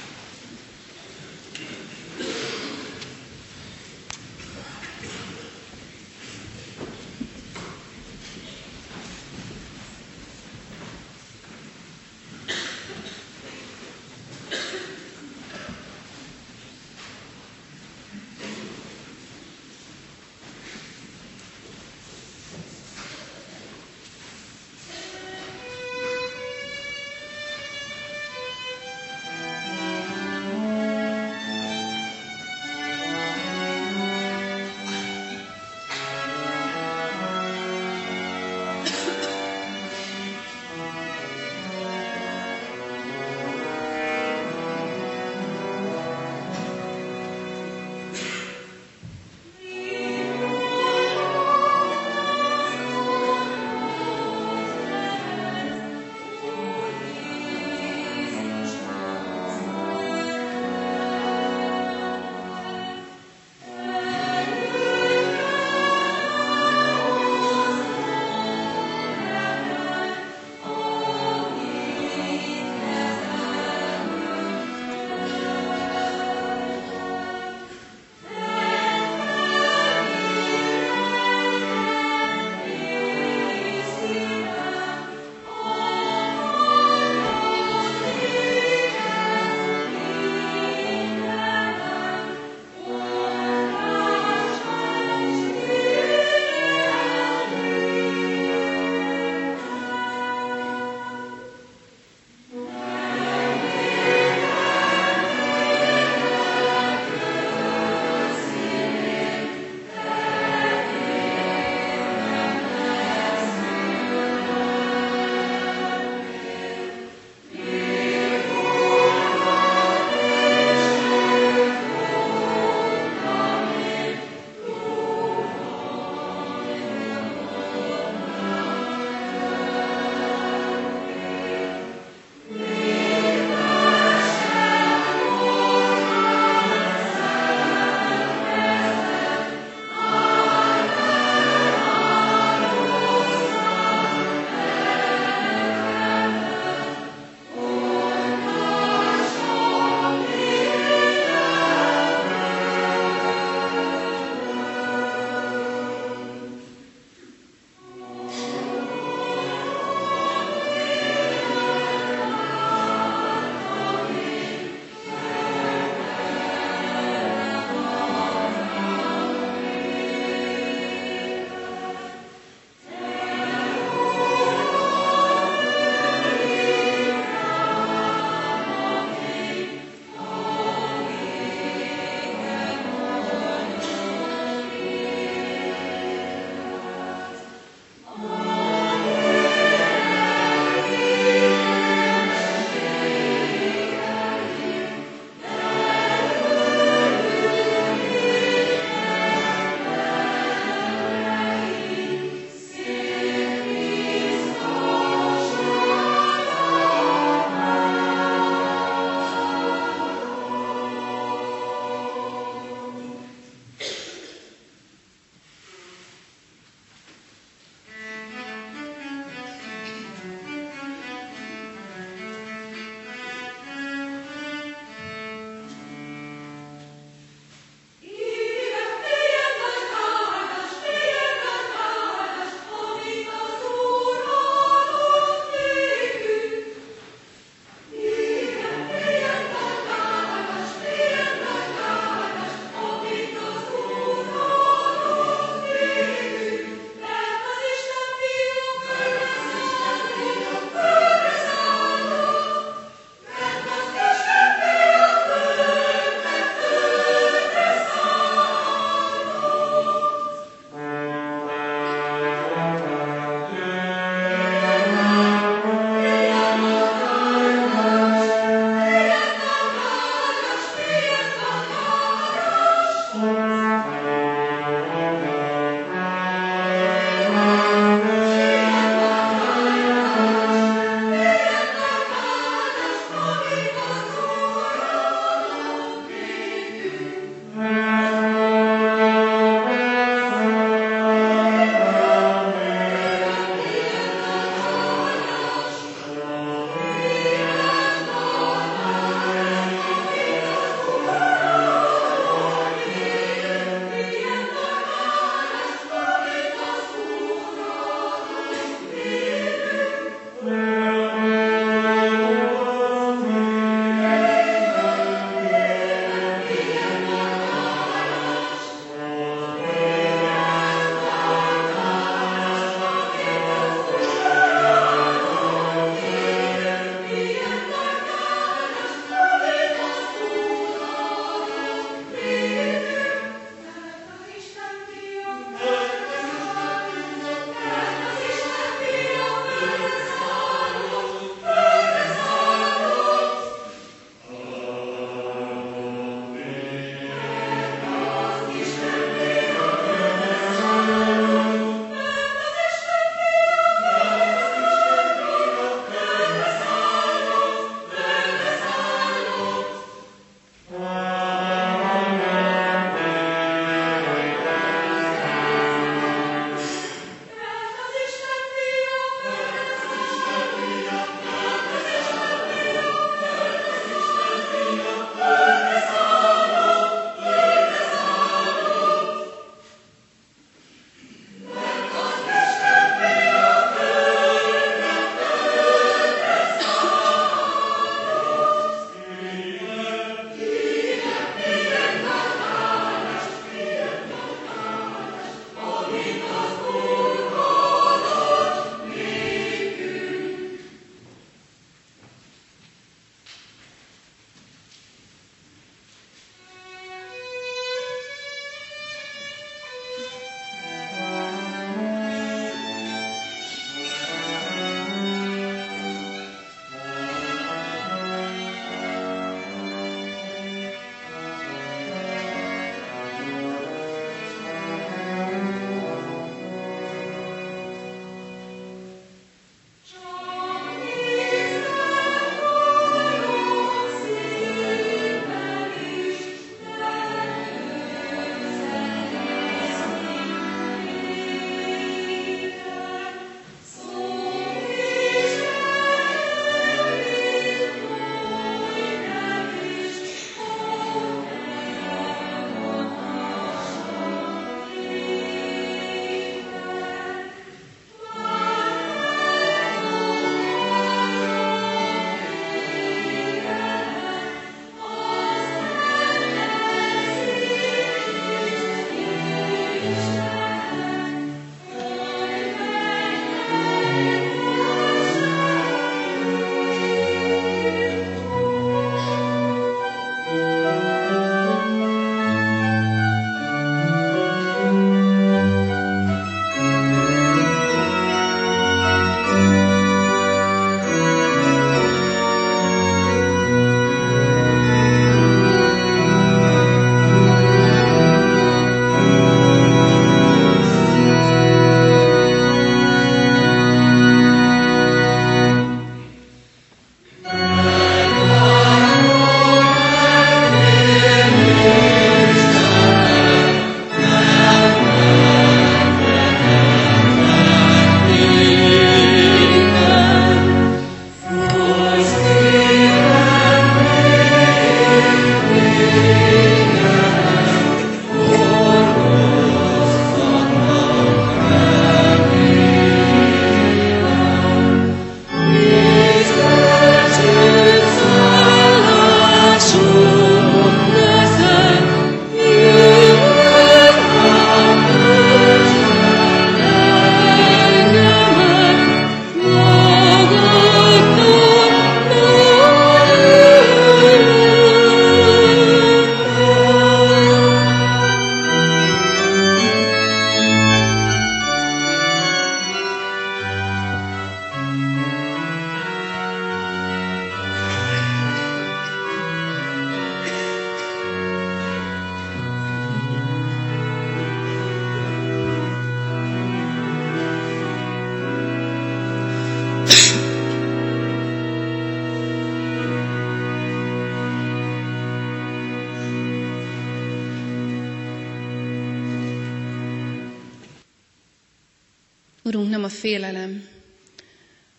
Urunk, 592.54 592.70
nem 592.70 592.84
a 592.84 592.89
félelem, 592.89 593.68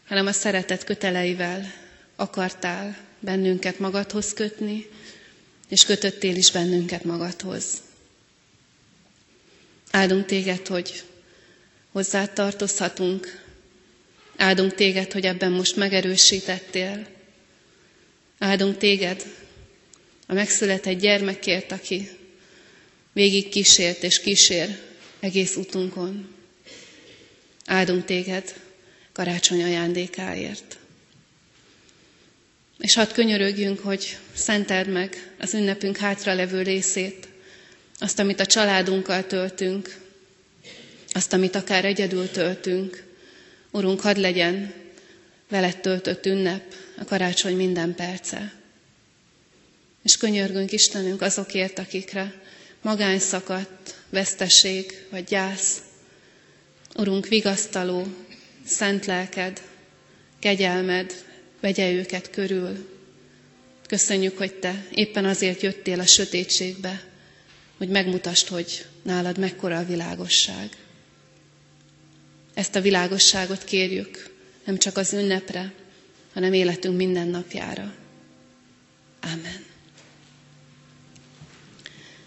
hanem 0.06 0.26
a 0.26 0.32
szeretet 0.32 0.84
köteleivel 0.84 1.72
akartál 2.16 2.96
bennünket 3.20 3.78
magadhoz 3.78 4.32
kötni, 4.32 4.86
és 5.68 5.84
kötöttél 5.84 6.36
is 6.36 6.50
bennünket 6.50 7.04
magadhoz. 7.04 7.82
Áldunk 9.90 10.26
téged, 10.26 10.66
hogy 10.66 11.02
hozzá 11.92 12.26
tartozhatunk. 12.26 13.42
Áldunk 14.36 14.74
téged, 14.74 15.12
hogy 15.12 15.24
ebben 15.24 15.52
most 15.52 15.76
megerősítettél. 15.76 17.06
Áldunk 18.38 18.76
téged 18.76 19.24
a 20.26 20.32
megszületett 20.32 20.98
gyermekért, 21.00 21.72
aki 21.72 22.08
végig 23.12 23.48
kísért 23.48 24.02
és 24.02 24.20
kísér 24.20 24.78
egész 25.20 25.56
utunkon. 25.56 26.33
Áldunk 27.66 28.04
téged 28.04 28.54
karácsony 29.12 29.62
ajándékáért. 29.62 30.76
És 32.78 32.94
hadd 32.94 33.12
könyörögjünk, 33.12 33.78
hogy 33.78 34.18
szenteld 34.34 34.88
meg 34.88 35.32
az 35.38 35.54
ünnepünk 35.54 35.96
hátralevő 35.96 36.62
részét, 36.62 37.28
azt, 37.98 38.18
amit 38.18 38.40
a 38.40 38.46
családunkkal 38.46 39.26
töltünk, 39.26 39.96
azt, 41.12 41.32
amit 41.32 41.54
akár 41.54 41.84
egyedül 41.84 42.30
töltünk. 42.30 43.04
Urunk, 43.70 44.00
hadd 44.00 44.20
legyen 44.20 44.72
veled 45.48 45.80
töltött 45.80 46.26
ünnep 46.26 46.74
a 46.98 47.04
karácsony 47.04 47.56
minden 47.56 47.94
perce. 47.94 48.52
És 50.02 50.16
könyörgünk 50.16 50.72
Istenünk 50.72 51.22
azokért, 51.22 51.78
akikre 51.78 52.34
magány 52.82 53.18
szakadt, 53.18 53.94
veszteség 54.10 55.06
vagy 55.10 55.24
gyász. 55.24 55.78
Urunk, 56.96 57.26
vigasztaló, 57.28 58.06
szent 58.64 59.06
lelked, 59.06 59.62
kegyelmed, 60.38 61.24
vegye 61.60 61.90
őket 61.92 62.30
körül. 62.30 62.88
Köszönjük, 63.86 64.38
hogy 64.38 64.54
Te 64.54 64.86
éppen 64.94 65.24
azért 65.24 65.60
jöttél 65.62 66.00
a 66.00 66.06
sötétségbe, 66.06 67.02
hogy 67.76 67.88
megmutasd, 67.88 68.48
hogy 68.48 68.84
nálad 69.02 69.38
mekkora 69.38 69.76
a 69.78 69.84
világosság. 69.86 70.68
Ezt 72.54 72.74
a 72.74 72.80
világosságot 72.80 73.64
kérjük, 73.64 74.30
nem 74.64 74.78
csak 74.78 74.96
az 74.96 75.12
ünnepre, 75.12 75.72
hanem 76.32 76.52
életünk 76.52 76.96
minden 76.96 77.28
napjára. 77.28 77.94
Amen. 79.22 79.64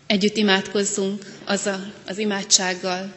Együtt 0.07 0.37
imádkozzunk 0.37 1.33
azzal 1.45 1.93
az 2.05 2.17
imádsággal, 2.17 3.16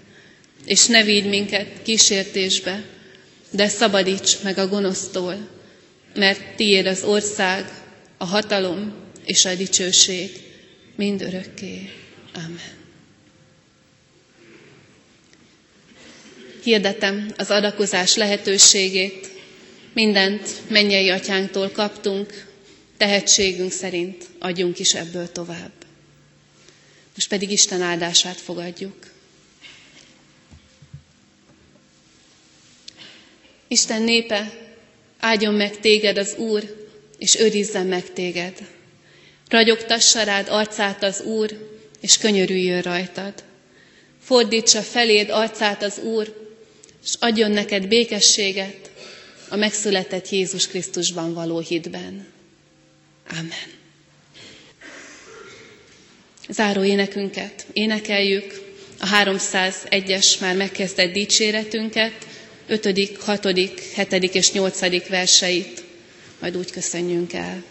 És 0.65 0.85
ne 0.85 1.03
vigy 1.03 1.25
minket 1.25 1.67
kísértésbe, 1.83 2.83
de 3.51 3.67
szabadíts 3.67 4.41
meg 4.43 4.57
a 4.57 4.67
gonosztól, 4.67 5.47
mert 6.15 6.55
tiéd 6.55 6.85
az 6.85 7.03
ország, 7.03 7.71
a 8.17 8.25
hatalom 8.25 8.93
és 9.25 9.45
a 9.45 9.55
dicsőség 9.55 10.29
mind 10.95 11.21
örökké. 11.21 11.89
Amen. 12.33 12.79
Hirdetem 16.63 17.31
az 17.37 17.49
adakozás 17.49 18.15
lehetőségét. 18.15 19.29
Mindent 19.93 20.49
mennyei 20.69 21.09
atyánktól 21.09 21.69
kaptunk, 21.69 22.47
tehetségünk 22.97 23.71
szerint 23.71 24.25
adjunk 24.39 24.79
is 24.79 24.93
ebből 24.93 25.31
tovább. 25.31 25.71
Most 27.15 27.27
pedig 27.27 27.51
Isten 27.51 27.81
áldását 27.81 28.37
fogadjuk. 28.37 28.95
Isten 33.71 34.01
népe, 34.01 34.51
áldjon 35.19 35.53
meg 35.53 35.79
téged 35.79 36.17
az 36.17 36.35
Úr, 36.37 36.87
és 37.17 37.39
őrizzen 37.39 37.87
meg 37.87 38.13
téged. 38.13 38.53
Ragyogtassa 39.49 40.23
rád 40.23 40.47
arcát 40.49 41.03
az 41.03 41.21
Úr, 41.21 41.69
és 42.01 42.17
könyörüljön 42.17 42.81
rajtad. 42.81 43.33
Fordítsa 44.21 44.81
feléd 44.81 45.29
arcát 45.29 45.83
az 45.83 45.99
Úr, 45.99 46.51
és 47.03 47.13
adjon 47.19 47.51
neked 47.51 47.87
békességet 47.87 48.91
a 49.49 49.55
megszületett 49.55 50.29
Jézus 50.29 50.67
Krisztusban 50.67 51.33
való 51.33 51.59
hitben. 51.59 52.27
Amen. 53.29 53.71
Záró 56.49 56.83
énekünket 56.83 57.65
énekeljük, 57.73 58.61
a 58.99 59.05
301-es 59.07 60.39
már 60.39 60.55
megkezdett 60.55 61.13
dicséretünket, 61.13 62.29
5., 62.71 63.17
6., 63.17 63.45
7. 63.95 64.35
és 64.35 64.51
8. 64.51 65.07
verseit, 65.07 65.83
majd 66.39 66.57
úgy 66.57 66.71
köszönjünk 66.71 67.33
el. 67.33 67.63